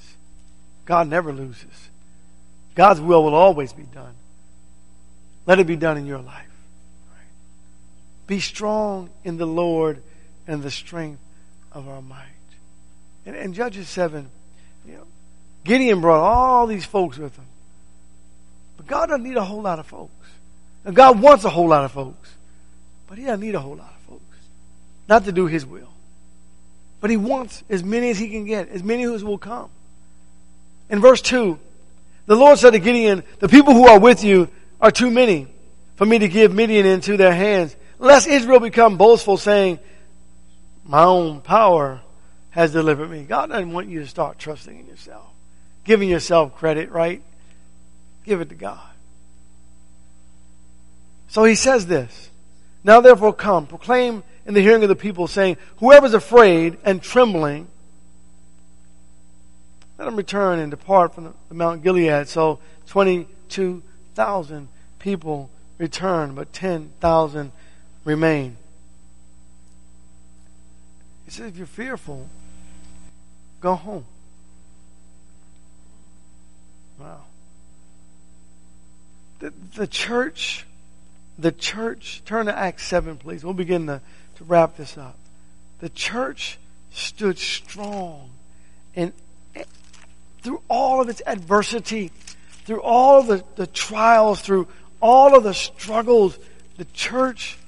God 0.85 1.09
never 1.09 1.32
loses. 1.32 1.88
God's 2.74 3.00
will 3.00 3.22
will 3.22 3.35
always 3.35 3.72
be 3.72 3.85
done. 3.85 4.14
Let 5.46 5.61
it 5.61 5.66
be 5.66 5.76
done 5.76 5.96
in 5.96 6.06
your 6.06 6.18
life. 6.18 6.44
Be 8.26 8.40
strong 8.40 9.11
in 9.22 9.37
the 9.37 9.46
Lord 9.46 10.02
and 10.48 10.62
the 10.62 10.70
strength 10.70 11.20
of 11.70 11.88
our 11.88 12.02
might. 12.02 12.24
And, 13.24 13.37
and 13.37 13.54
Judges 13.54 13.88
7 13.88 14.16
you 14.16 14.22
know, 14.22 14.36
Gideon 15.66 16.00
brought 16.00 16.20
all 16.20 16.66
these 16.66 16.85
folks 16.85 17.18
with 17.18 17.37
him. 17.37 17.44
But 18.76 18.87
God 18.87 19.07
doesn't 19.07 19.24
need 19.24 19.37
a 19.37 19.44
whole 19.44 19.62
lot 19.62 19.79
of 19.79 19.87
folks. 19.87 20.12
And 20.85 20.94
God 20.94 21.20
wants 21.20 21.44
a 21.44 21.50
whole 21.50 21.68
lot 21.68 21.85
of 21.85 21.92
folks. 21.92 22.33
But 23.09 23.18
He 23.18 23.24
doesn't 23.24 23.40
need 23.40 23.55
a 23.55 23.61
whole 23.61 23.76
lot 23.76 23.92
of 23.98 24.09
folks. 24.09 24.37
Not 25.09 25.24
to 25.24 25.33
do 25.33 25.46
His 25.46 25.66
will. 25.66 25.88
But 27.00 27.11
He 27.11 27.16
wants 27.16 27.62
as 27.68 27.83
many 27.83 28.11
as 28.11 28.18
He 28.18 28.29
can 28.29 28.44
get, 28.44 28.68
as 28.68 28.83
many 28.83 29.05
as 29.05 29.24
will 29.24 29.38
come. 29.38 29.68
In 30.88 31.00
verse 31.00 31.20
2, 31.22 31.59
the 32.26 32.37
Lord 32.37 32.59
said 32.59 32.70
to 32.70 32.79
Gideon, 32.79 33.24
The 33.40 33.48
people 33.48 33.74
who 33.74 33.87
are 33.87 33.98
with 33.98 34.22
you 34.22 34.48
are 34.81 34.90
too 34.90 35.11
many 35.11 35.48
for 35.96 36.07
me 36.07 36.18
to 36.18 36.29
give 36.29 36.55
Midian 36.55 36.87
into 36.87 37.16
their 37.16 37.35
hands, 37.35 37.74
lest 37.98 38.29
Israel 38.29 38.61
become 38.61 38.96
boastful, 38.96 39.37
saying, 39.37 39.79
My 40.85 41.05
own 41.05 41.40
power 41.40 42.00
has 42.50 42.72
delivered 42.72 43.11
me. 43.11 43.24
God 43.24 43.50
doesn't 43.50 43.72
want 43.72 43.88
you 43.88 44.00
to 44.00 44.07
start 44.07 44.38
trusting 44.38 44.79
in 44.79 44.87
yourself, 44.87 45.26
giving 45.87 46.09
yourself 46.09 46.55
credit, 46.57 46.90
right? 46.90 47.22
Give 48.25 48.42
it 48.42 48.51
to 48.51 48.55
God. 48.55 48.90
So 51.29 51.44
he 51.44 51.55
says 51.55 51.87
this 51.87 52.31
Now 52.85 53.01
therefore 53.01 53.33
come, 53.33 53.66
proclaim 53.66 54.22
in 54.44 54.53
the 54.53 54.61
hearing 54.61 54.83
of 54.83 54.90
the 54.90 54.96
people, 54.96 55.27
saying, 55.27 55.57
Whoever 55.79 56.07
is 56.07 56.14
afraid 56.14 56.77
and 56.85 57.03
trembling, 57.03 57.68
let 59.99 60.07
him 60.07 60.16
return 60.16 60.59
and 60.59 60.70
depart 60.70 61.14
from 61.14 61.33
the 61.49 61.55
Mount 61.55 61.83
Gilead. 61.83 62.29
So 62.29 62.59
22,000 62.88 64.68
people 64.99 65.49
return, 65.79 66.35
but 66.35 66.53
10,000 66.53 67.53
remain. 68.05 68.59
He 71.25 71.31
says, 71.31 71.46
if 71.46 71.57
you're 71.57 71.66
fearful, 71.66 72.29
Go 73.61 73.75
home. 73.75 74.05
The, 79.38 79.53
the 79.75 79.87
church, 79.87 80.66
the 81.38 81.53
church, 81.53 82.22
turn 82.25 82.46
to 82.46 82.57
Acts 82.57 82.87
7, 82.87 83.16
please. 83.18 83.44
We'll 83.44 83.55
begin 83.55 83.87
to, 83.87 84.01
to 84.37 84.44
wrap 84.44 84.77
this 84.77 84.96
up. 84.96 85.16
The 85.81 85.90
church 85.90 86.59
stood 86.90 87.38
strong 87.38 88.31
and 88.94 89.12
through 90.46 90.62
all 90.68 91.01
of 91.01 91.09
its 91.09 91.20
adversity, 91.27 92.12
through 92.64 92.81
all 92.81 93.18
of 93.18 93.27
the, 93.27 93.44
the 93.57 93.66
trials, 93.66 94.40
through 94.40 94.68
all 95.01 95.37
of 95.37 95.42
the 95.42 95.53
struggles, 95.53 96.38
the 96.77 96.85
church 96.87 97.59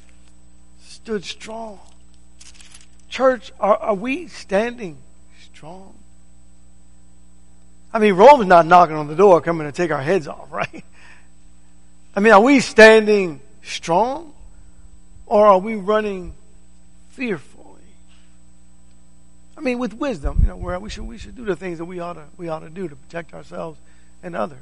stood 0.86 1.24
strong. 1.24 1.80
Church, 3.08 3.52
are, 3.58 3.76
are 3.76 3.94
we 3.94 4.28
standing 4.28 4.96
strong. 5.42 5.94
I 7.92 7.98
mean, 7.98 8.14
Rome's 8.14 8.46
not 8.46 8.66
knocking 8.66 8.96
on 8.96 9.08
the 9.08 9.16
door 9.16 9.40
coming 9.40 9.66
to 9.66 9.72
take 9.72 9.90
our 9.90 10.02
heads 10.02 10.28
off, 10.28 10.52
right? 10.52 10.84
I 12.18 12.20
mean, 12.20 12.32
are 12.32 12.40
we 12.40 12.58
standing 12.58 13.40
strong 13.62 14.34
or 15.24 15.46
are 15.46 15.58
we 15.60 15.76
running 15.76 16.34
fearfully? 17.10 17.84
I 19.56 19.60
mean, 19.60 19.78
with 19.78 19.94
wisdom, 19.94 20.40
you 20.40 20.48
know, 20.48 20.56
we 20.56 20.90
should 20.90 21.04
we 21.04 21.16
should 21.16 21.36
do 21.36 21.44
the 21.44 21.54
things 21.54 21.78
that 21.78 21.84
we 21.84 22.00
ought 22.00 22.14
to 22.14 22.24
we 22.36 22.48
ought 22.48 22.58
to 22.58 22.70
do 22.70 22.88
to 22.88 22.96
protect 22.96 23.34
ourselves 23.34 23.78
and 24.20 24.34
others. 24.34 24.58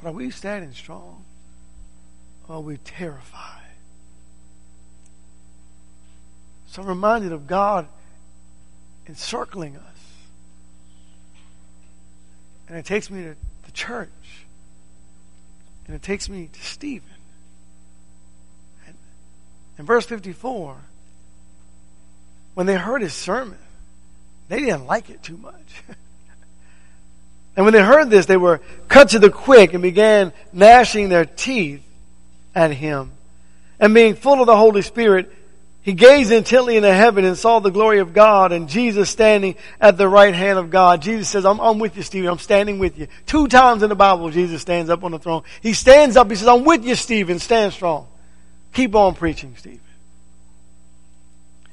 But 0.00 0.10
are 0.10 0.12
we 0.12 0.30
standing 0.30 0.70
strong 0.70 1.24
or 2.46 2.54
are 2.54 2.60
we 2.60 2.76
terrified? 2.76 3.64
So 6.68 6.82
I'm 6.82 6.88
reminded 6.88 7.32
of 7.32 7.48
God 7.48 7.88
encircling 9.08 9.78
us. 9.78 9.82
And 12.68 12.78
it 12.78 12.86
takes 12.86 13.10
me 13.10 13.24
to 13.24 13.34
the 13.64 13.72
church. 13.72 14.41
And 15.92 16.00
it 16.00 16.06
takes 16.06 16.26
me 16.30 16.48
to 16.50 16.60
Stephen. 16.62 17.10
And 18.86 18.96
in 19.76 19.84
verse 19.84 20.06
54, 20.06 20.78
when 22.54 22.66
they 22.66 22.76
heard 22.76 23.02
his 23.02 23.12
sermon, 23.12 23.58
they 24.48 24.60
didn't 24.60 24.86
like 24.86 25.10
it 25.10 25.22
too 25.22 25.36
much. 25.36 25.82
and 27.56 27.66
when 27.66 27.74
they 27.74 27.82
heard 27.82 28.08
this, 28.08 28.24
they 28.24 28.38
were 28.38 28.62
cut 28.88 29.10
to 29.10 29.18
the 29.18 29.28
quick 29.28 29.74
and 29.74 29.82
began 29.82 30.32
gnashing 30.50 31.10
their 31.10 31.26
teeth 31.26 31.84
at 32.54 32.70
him. 32.70 33.12
And 33.78 33.92
being 33.92 34.14
full 34.14 34.40
of 34.40 34.46
the 34.46 34.56
Holy 34.56 34.80
Spirit, 34.80 35.30
he 35.82 35.94
gazed 35.94 36.30
intently 36.30 36.76
into 36.76 36.92
heaven 36.92 37.24
and 37.24 37.36
saw 37.36 37.58
the 37.58 37.70
glory 37.70 37.98
of 37.98 38.14
God 38.14 38.52
and 38.52 38.68
Jesus 38.68 39.10
standing 39.10 39.56
at 39.80 39.98
the 39.98 40.08
right 40.08 40.32
hand 40.32 40.60
of 40.60 40.70
God. 40.70 41.02
Jesus 41.02 41.28
says, 41.28 41.44
I'm, 41.44 41.58
I'm 41.60 41.80
with 41.80 41.96
you, 41.96 42.04
Stephen. 42.04 42.30
I'm 42.30 42.38
standing 42.38 42.78
with 42.78 42.96
you. 42.96 43.08
Two 43.26 43.48
times 43.48 43.82
in 43.82 43.88
the 43.88 43.96
Bible, 43.96 44.30
Jesus 44.30 44.62
stands 44.62 44.90
up 44.90 45.02
on 45.02 45.10
the 45.10 45.18
throne. 45.18 45.42
He 45.60 45.72
stands 45.72 46.16
up. 46.16 46.30
He 46.30 46.36
says, 46.36 46.46
I'm 46.46 46.64
with 46.64 46.84
you, 46.84 46.94
Stephen. 46.94 47.40
Stand 47.40 47.72
strong. 47.72 48.06
Keep 48.72 48.94
on 48.94 49.16
preaching, 49.16 49.56
Stephen. 49.58 49.80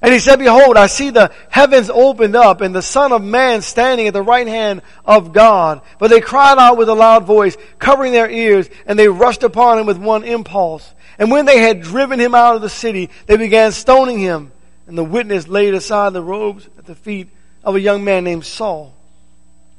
And 0.02 0.12
he 0.12 0.20
said, 0.20 0.40
behold, 0.40 0.76
I 0.76 0.88
see 0.88 1.12
the 1.12 1.32
heavens 1.50 1.90
opened 1.90 2.36
up 2.36 2.62
and 2.62 2.74
the 2.74 2.82
son 2.82 3.12
of 3.12 3.22
man 3.22 3.62
standing 3.62 4.08
at 4.08 4.14
the 4.14 4.24
right 4.24 4.48
hand 4.48 4.82
of 5.06 5.34
God. 5.34 5.82
But 6.00 6.10
they 6.10 6.22
cried 6.22 6.58
out 6.58 6.78
with 6.78 6.90
a 6.90 6.96
loud 6.96 7.26
voice, 7.26 7.58
covering 7.80 8.14
their 8.14 8.30
ears, 8.30 8.70
and 8.88 8.98
they 8.98 9.10
rushed 9.10 9.44
upon 9.44 9.78
him 9.78 9.86
with 9.86 9.98
one 9.98 10.24
impulse. 10.24 10.94
And 11.20 11.30
when 11.30 11.46
they 11.46 11.60
had 11.60 11.82
driven 11.82 12.20
him 12.20 12.34
out 12.34 12.56
of 12.56 12.62
the 12.62 12.70
city, 12.70 13.10
they 13.28 13.38
began 13.38 13.74
stoning 13.74 14.20
him. 14.20 14.52
And 14.88 14.98
the 14.98 15.04
witness 15.04 15.48
laid 15.48 15.76
aside 15.76 16.14
the 16.14 16.24
robes 16.24 16.68
at 16.80 16.86
the 16.86 16.96
feet 16.96 17.30
of 17.64 17.76
a 17.76 17.80
young 17.80 18.04
man 18.04 18.24
named 18.24 18.46
Saul. 18.46 18.96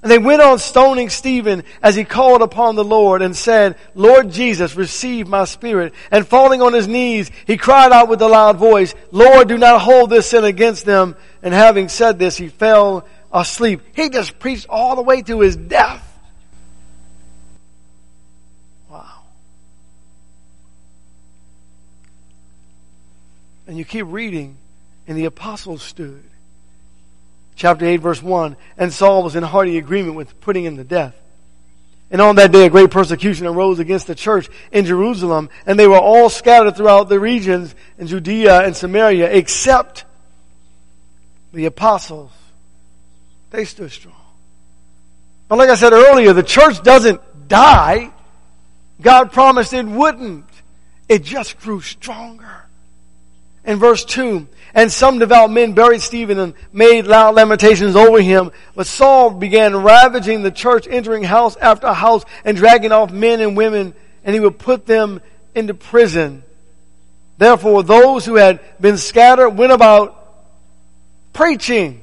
And 0.02 0.10
they 0.10 0.18
went 0.18 0.40
on 0.40 0.58
stoning 0.58 1.10
Stephen 1.10 1.64
as 1.82 1.94
he 1.94 2.04
called 2.04 2.40
upon 2.42 2.74
the 2.74 2.84
Lord 2.84 3.20
and 3.20 3.36
said, 3.36 3.76
Lord 3.94 4.30
Jesus, 4.30 4.76
receive 4.76 5.28
my 5.28 5.44
spirit. 5.44 5.92
And 6.10 6.26
falling 6.26 6.62
on 6.62 6.72
his 6.72 6.88
knees, 6.88 7.30
he 7.46 7.56
cried 7.56 7.92
out 7.92 8.08
with 8.08 8.22
a 8.22 8.28
loud 8.28 8.56
voice, 8.56 8.94
Lord, 9.10 9.48
do 9.48 9.58
not 9.58 9.80
hold 9.80 10.08
this 10.08 10.30
sin 10.30 10.44
against 10.44 10.84
them. 10.86 11.16
And 11.42 11.52
having 11.52 11.88
said 11.88 12.18
this, 12.18 12.36
he 12.36 12.48
fell 12.48 13.06
asleep. 13.32 13.82
He 13.94 14.08
just 14.08 14.38
preached 14.38 14.66
all 14.68 14.96
the 14.96 15.02
way 15.02 15.22
to 15.22 15.40
his 15.40 15.56
death. 15.56 16.06
And 23.70 23.78
you 23.78 23.84
keep 23.84 24.06
reading, 24.08 24.56
and 25.06 25.16
the 25.16 25.26
apostles 25.26 25.80
stood 25.80 26.24
chapter 27.54 27.86
8 27.86 27.98
verse 27.98 28.20
1, 28.20 28.56
and 28.76 28.92
Saul 28.92 29.22
was 29.22 29.36
in 29.36 29.44
hearty 29.44 29.78
agreement 29.78 30.16
with 30.16 30.40
putting 30.40 30.64
him 30.64 30.76
to 30.78 30.82
death. 30.82 31.14
And 32.10 32.20
on 32.20 32.34
that 32.34 32.50
day 32.50 32.66
a 32.66 32.68
great 32.68 32.90
persecution 32.90 33.46
arose 33.46 33.78
against 33.78 34.08
the 34.08 34.16
church 34.16 34.48
in 34.72 34.86
Jerusalem, 34.86 35.50
and 35.66 35.78
they 35.78 35.86
were 35.86 36.00
all 36.00 36.28
scattered 36.28 36.74
throughout 36.74 37.08
the 37.08 37.20
regions 37.20 37.72
in 37.96 38.08
Judea 38.08 38.62
and 38.62 38.74
Samaria, 38.74 39.30
except 39.30 40.04
the 41.52 41.66
apostles. 41.66 42.32
They 43.50 43.64
stood 43.66 43.92
strong. 43.92 44.16
But 45.46 45.58
like 45.58 45.70
I 45.70 45.76
said 45.76 45.92
earlier, 45.92 46.32
the 46.32 46.42
church 46.42 46.82
doesn't 46.82 47.20
die. 47.46 48.10
God 49.00 49.30
promised 49.30 49.74
it 49.74 49.86
wouldn't. 49.86 50.50
It 51.08 51.22
just 51.22 51.60
grew 51.60 51.80
stronger. 51.82 52.59
In 53.64 53.78
verse 53.78 54.04
2, 54.04 54.46
and 54.74 54.90
some 54.90 55.18
devout 55.18 55.50
men 55.50 55.72
buried 55.72 56.00
Stephen 56.00 56.38
and 56.38 56.54
made 56.72 57.06
loud 57.06 57.34
lamentations 57.34 57.96
over 57.96 58.20
him. 58.20 58.52
But 58.74 58.86
Saul 58.86 59.30
began 59.30 59.82
ravaging 59.82 60.42
the 60.42 60.50
church, 60.50 60.86
entering 60.88 61.24
house 61.24 61.56
after 61.56 61.92
house 61.92 62.24
and 62.44 62.56
dragging 62.56 62.92
off 62.92 63.10
men 63.12 63.40
and 63.40 63.56
women, 63.56 63.94
and 64.24 64.34
he 64.34 64.40
would 64.40 64.58
put 64.58 64.86
them 64.86 65.20
into 65.54 65.74
prison. 65.74 66.42
Therefore, 67.38 67.82
those 67.82 68.24
who 68.24 68.36
had 68.36 68.60
been 68.80 68.98
scattered 68.98 69.50
went 69.50 69.72
about 69.72 70.16
preaching 71.32 72.02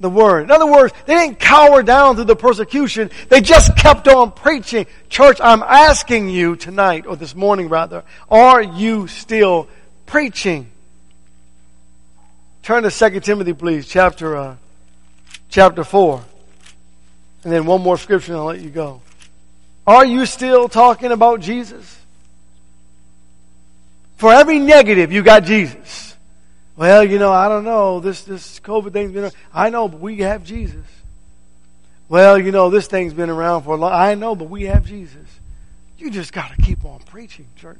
the 0.00 0.10
word. 0.10 0.44
In 0.44 0.50
other 0.50 0.70
words, 0.70 0.92
they 1.06 1.14
didn't 1.14 1.38
cower 1.40 1.82
down 1.82 2.16
through 2.16 2.24
the 2.24 2.36
persecution. 2.36 3.10
They 3.28 3.40
just 3.40 3.76
kept 3.76 4.06
on 4.06 4.32
preaching. 4.32 4.86
Church, 5.08 5.40
I'm 5.42 5.62
asking 5.62 6.28
you 6.28 6.56
tonight, 6.56 7.06
or 7.06 7.16
this 7.16 7.34
morning 7.34 7.68
rather, 7.68 8.04
are 8.30 8.62
you 8.62 9.06
still 9.06 9.68
preaching? 10.06 10.70
Turn 12.62 12.82
to 12.82 12.90
2 12.90 13.20
Timothy, 13.20 13.52
please, 13.52 13.86
chapter, 13.86 14.36
uh, 14.36 14.56
chapter 15.48 15.84
4. 15.84 16.24
And 17.44 17.52
then 17.52 17.66
one 17.66 17.82
more 17.82 17.98
scripture 17.98 18.32
and 18.32 18.40
I'll 18.40 18.46
let 18.46 18.60
you 18.60 18.70
go. 18.70 19.02
Are 19.86 20.04
you 20.04 20.24
still 20.24 20.68
talking 20.68 21.12
about 21.12 21.40
Jesus? 21.40 21.98
For 24.16 24.32
every 24.32 24.58
negative, 24.58 25.12
you 25.12 25.22
got 25.22 25.44
Jesus. 25.44 26.16
Well, 26.76 27.04
you 27.04 27.18
know, 27.18 27.32
I 27.32 27.48
don't 27.48 27.64
know. 27.64 28.00
This, 28.00 28.24
this 28.24 28.60
COVID 28.60 28.92
thing's 28.92 29.12
been, 29.12 29.30
I 29.52 29.70
know, 29.70 29.86
but 29.86 30.00
we 30.00 30.18
have 30.18 30.42
Jesus. 30.44 30.86
Well, 32.08 32.38
you 32.38 32.50
know, 32.50 32.70
this 32.70 32.86
thing's 32.86 33.12
been 33.12 33.30
around 33.30 33.62
for 33.62 33.74
a 33.74 33.76
long, 33.76 33.92
I 33.92 34.14
know, 34.14 34.34
but 34.34 34.48
we 34.48 34.64
have 34.64 34.84
Jesus. 34.86 35.26
You 35.98 36.10
just 36.10 36.32
got 36.32 36.50
to 36.54 36.62
keep 36.62 36.84
on 36.84 37.00
preaching, 37.00 37.46
church. 37.56 37.78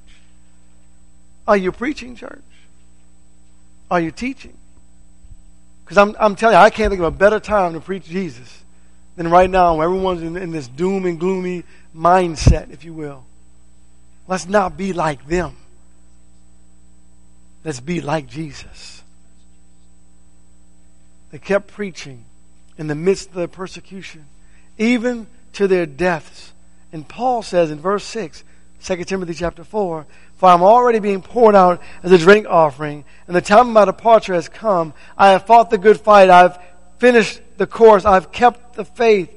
Are 1.47 1.57
you 1.57 1.73
preaching, 1.73 2.17
church? 2.17 2.43
Are 3.91 4.01
you 4.01 4.11
teaching? 4.11 4.57
Because 5.85 5.99
I'm, 5.99 6.17
I'm 6.19 6.35
telling 6.37 6.57
you, 6.57 6.61
I 6.61 6.71
can't 6.71 6.91
think 6.91 7.01
of 7.01 7.07
a 7.07 7.17
better 7.17 7.39
time 7.39 7.75
to 7.75 7.81
preach 7.81 8.05
Jesus 8.05 8.65
than 9.17 9.29
right 9.29 9.49
now 9.49 9.77
when 9.77 9.85
everyone's 9.85 10.23
in, 10.23 10.37
in 10.37 10.51
this 10.51 10.67
doom 10.67 11.05
and 11.05 11.21
gloomy 11.21 11.65
mindset, 11.95 12.71
if 12.71 12.85
you 12.85 12.95
will. 12.95 13.25
Let's 14.27 14.49
not 14.49 14.77
be 14.77 14.93
like 14.93 15.27
them. 15.27 15.57
Let's 17.63 17.81
be 17.81 18.01
like 18.01 18.27
Jesus. 18.27 19.03
They 21.31 21.39
kept 21.39 21.69
preaching 21.69 22.25
in 22.79 22.87
the 22.87 22.95
midst 22.95 23.29
of 23.29 23.35
the 23.35 23.49
persecution, 23.49 24.27
even 24.79 25.27
to 25.55 25.69
their 25.69 25.87
deaths. 25.87 26.53
And 26.93 27.07
Paul 27.07 27.43
says 27.43 27.71
in 27.71 27.81
verse 27.81 28.05
6, 28.05 28.45
2 28.83 29.05
Timothy 29.05 29.35
chapter 29.35 29.65
4, 29.65 30.07
for 30.37 30.49
I'm 30.49 30.63
already 30.63 30.99
being 30.99 31.23
poured 31.23 31.55
out 31.55 31.81
as 32.03 32.13
a 32.13 32.19
drink 32.19 32.47
offering, 32.49 33.05
and 33.27 33.37
the 33.37 33.41
time 33.41 33.69
of 33.69 33.73
my 33.73 33.85
departure 33.85 34.35
has 34.35 34.49
come. 34.49 34.93
I 35.17 35.31
have 35.31 35.47
fought 35.47 35.71
the 35.71 35.79
good 35.79 36.01
fight. 36.01 36.31
I've 36.31 36.59
finished 36.99 37.41
the 37.57 37.67
course. 37.67 38.05
I've 38.05 38.33
kept 38.33 38.75
the 38.75 38.85
faith. 38.85 39.31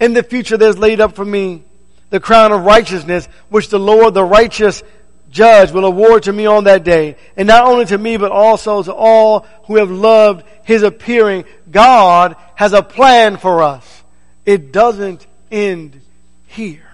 In 0.00 0.12
the 0.12 0.22
future, 0.22 0.56
there's 0.56 0.78
laid 0.78 1.00
up 1.00 1.14
for 1.14 1.24
me 1.24 1.64
the 2.10 2.20
crown 2.20 2.52
of 2.52 2.64
righteousness, 2.64 3.26
which 3.48 3.68
the 3.68 3.78
Lord, 3.78 4.14
the 4.14 4.24
righteous 4.24 4.82
judge, 5.30 5.72
will 5.72 5.84
award 5.84 6.24
to 6.24 6.32
me 6.32 6.46
on 6.46 6.64
that 6.64 6.84
day. 6.84 7.16
And 7.36 7.48
not 7.48 7.64
only 7.64 7.86
to 7.86 7.98
me, 7.98 8.16
but 8.16 8.30
also 8.30 8.82
to 8.82 8.94
all 8.94 9.46
who 9.66 9.76
have 9.76 9.90
loved 9.90 10.46
his 10.64 10.82
appearing. 10.82 11.44
God 11.70 12.36
has 12.54 12.72
a 12.72 12.82
plan 12.82 13.36
for 13.36 13.62
us. 13.62 14.04
It 14.46 14.72
doesn't 14.72 15.26
end 15.50 16.00
here. 16.46 16.88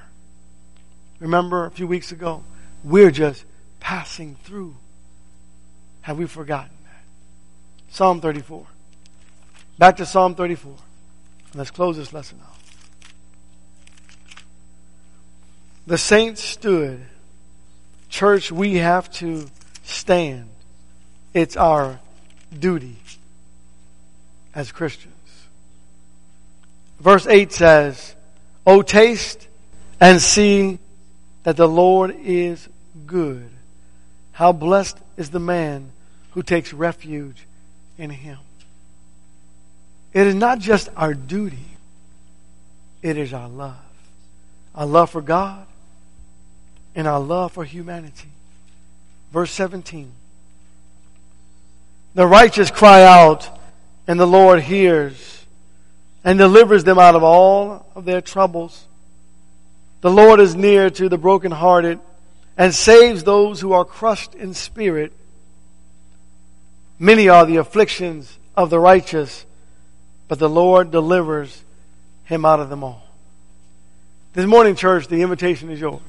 Remember 1.18 1.66
a 1.66 1.70
few 1.70 1.86
weeks 1.86 2.12
ago? 2.12 2.42
We're 2.84 3.10
just 3.10 3.44
passing 3.78 4.36
through. 4.44 4.74
Have 6.02 6.18
we 6.18 6.26
forgotten 6.26 6.70
that? 6.84 7.02
Psalm 7.94 8.20
34. 8.20 8.66
Back 9.78 9.96
to 9.96 10.06
Psalm 10.06 10.34
34. 10.34 10.74
Let's 11.54 11.70
close 11.70 11.96
this 11.96 12.12
lesson 12.12 12.38
out. 12.42 12.56
The 15.86 15.98
saints 15.98 16.42
stood. 16.42 17.04
Church, 18.08 18.52
we 18.52 18.76
have 18.76 19.10
to 19.14 19.46
stand. 19.82 20.48
It's 21.34 21.56
our 21.56 21.98
duty 22.56 22.96
as 24.54 24.72
Christians. 24.72 25.14
Verse 27.00 27.26
8 27.26 27.52
says, 27.52 28.14
O 28.66 28.82
taste 28.82 29.48
and 30.00 30.20
see 30.20 30.78
that 31.42 31.56
the 31.56 31.68
Lord 31.68 32.16
is 32.22 32.68
good. 33.06 33.48
How 34.32 34.52
blessed 34.52 34.98
is 35.16 35.30
the 35.30 35.40
man 35.40 35.92
who 36.32 36.42
takes 36.42 36.72
refuge 36.72 37.46
in 37.98 38.10
him. 38.10 38.38
It 40.12 40.26
is 40.26 40.34
not 40.34 40.58
just 40.58 40.88
our 40.96 41.14
duty, 41.14 41.58
it 43.02 43.16
is 43.16 43.32
our 43.32 43.48
love. 43.48 43.76
Our 44.74 44.86
love 44.86 45.10
for 45.10 45.22
God 45.22 45.66
and 46.94 47.06
our 47.06 47.20
love 47.20 47.52
for 47.52 47.64
humanity. 47.64 48.28
Verse 49.32 49.50
17. 49.52 50.10
The 52.14 52.26
righteous 52.26 52.70
cry 52.70 53.02
out, 53.02 53.48
and 54.06 54.18
the 54.18 54.26
Lord 54.26 54.62
hears 54.62 55.44
and 56.24 56.38
delivers 56.38 56.84
them 56.84 56.98
out 56.98 57.14
of 57.14 57.22
all 57.22 57.86
of 57.94 58.04
their 58.04 58.20
troubles. 58.20 58.86
The 60.00 60.10
Lord 60.10 60.40
is 60.40 60.56
near 60.56 60.88
to 60.90 61.08
the 61.08 61.18
brokenhearted 61.18 62.00
and 62.56 62.74
saves 62.74 63.24
those 63.24 63.60
who 63.60 63.72
are 63.72 63.84
crushed 63.84 64.34
in 64.34 64.54
spirit. 64.54 65.12
Many 66.98 67.28
are 67.28 67.46
the 67.46 67.56
afflictions 67.56 68.38
of 68.56 68.70
the 68.70 68.78
righteous, 68.78 69.44
but 70.28 70.38
the 70.38 70.48
Lord 70.48 70.90
delivers 70.90 71.64
him 72.24 72.44
out 72.44 72.60
of 72.60 72.70
them 72.70 72.84
all. 72.84 73.02
This 74.32 74.46
morning, 74.46 74.74
church, 74.74 75.08
the 75.08 75.22
invitation 75.22 75.70
is 75.70 75.80
yours. 75.80 76.00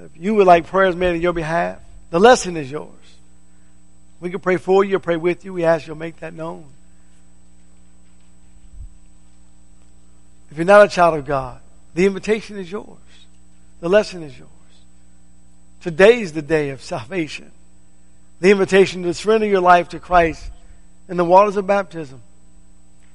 If 0.00 0.10
you 0.16 0.34
would 0.36 0.46
like 0.46 0.66
prayers 0.66 0.96
made 0.96 1.10
on 1.10 1.20
your 1.20 1.32
behalf, 1.32 1.78
the 2.10 2.20
lesson 2.20 2.56
is 2.56 2.70
yours. 2.70 2.92
We 4.20 4.30
can 4.30 4.40
pray 4.40 4.56
for 4.56 4.84
you 4.84 4.96
or 4.96 5.00
pray 5.00 5.16
with 5.16 5.44
you. 5.44 5.52
We 5.52 5.64
ask 5.64 5.86
you'll 5.86 5.96
make 5.96 6.20
that 6.20 6.34
known. 6.34 6.64
If 10.50 10.56
you're 10.56 10.66
not 10.66 10.86
a 10.86 10.88
child 10.88 11.18
of 11.18 11.26
God, 11.26 11.60
the 11.98 12.06
invitation 12.06 12.56
is 12.58 12.70
yours. 12.70 12.86
The 13.80 13.88
lesson 13.88 14.22
is 14.22 14.38
yours. 14.38 14.48
Today 15.80 16.20
is 16.20 16.32
the 16.32 16.42
day 16.42 16.70
of 16.70 16.80
salvation. 16.80 17.50
The 18.38 18.52
invitation 18.52 19.02
to 19.02 19.12
surrender 19.12 19.48
your 19.48 19.60
life 19.60 19.88
to 19.88 19.98
Christ 19.98 20.48
in 21.08 21.16
the 21.16 21.24
waters 21.24 21.56
of 21.56 21.66
baptism. 21.66 22.22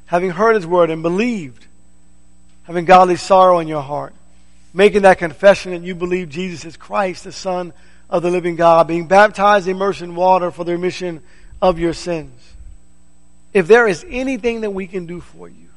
Having 0.08 0.32
heard 0.32 0.56
His 0.56 0.68
word 0.68 0.90
and 0.90 1.02
believed, 1.02 1.66
having 2.64 2.84
godly 2.84 3.16
sorrow 3.16 3.60
in 3.60 3.70
your 3.70 3.82
heart, 3.82 4.14
making 4.74 5.04
that 5.04 5.18
confession 5.18 5.72
that 5.72 5.84
you 5.84 5.96
believe 5.96 6.28
Jesus 6.28 6.66
is 6.66 6.76
Christ, 6.76 7.24
the 7.24 7.32
Son 7.32 7.72
of 8.10 8.22
the 8.22 8.32
living 8.32 8.58
God, 8.58 8.90
being 8.90 9.08
baptized, 9.08 9.70
immersed 9.70 10.02
in 10.02 10.14
water 10.14 10.52
for 10.52 10.66
the 10.66 10.74
remission 10.74 11.24
of 11.62 11.80
your 11.80 11.94
sins. 11.94 12.38
If 13.54 13.66
there 13.66 13.88
is 13.88 14.06
anything 14.10 14.60
that 14.60 14.72
we 14.72 14.88
can 14.88 15.06
do 15.06 15.22
for 15.22 15.48
you, 15.48 15.70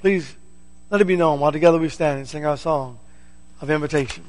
please 0.00 0.34
let 0.92 1.00
it 1.00 1.06
be 1.06 1.16
known 1.16 1.40
while 1.40 1.50
together 1.50 1.78
we 1.78 1.88
stand 1.88 2.18
and 2.18 2.28
sing 2.28 2.44
our 2.44 2.58
song 2.58 2.98
of 3.62 3.70
invitation. 3.70 4.22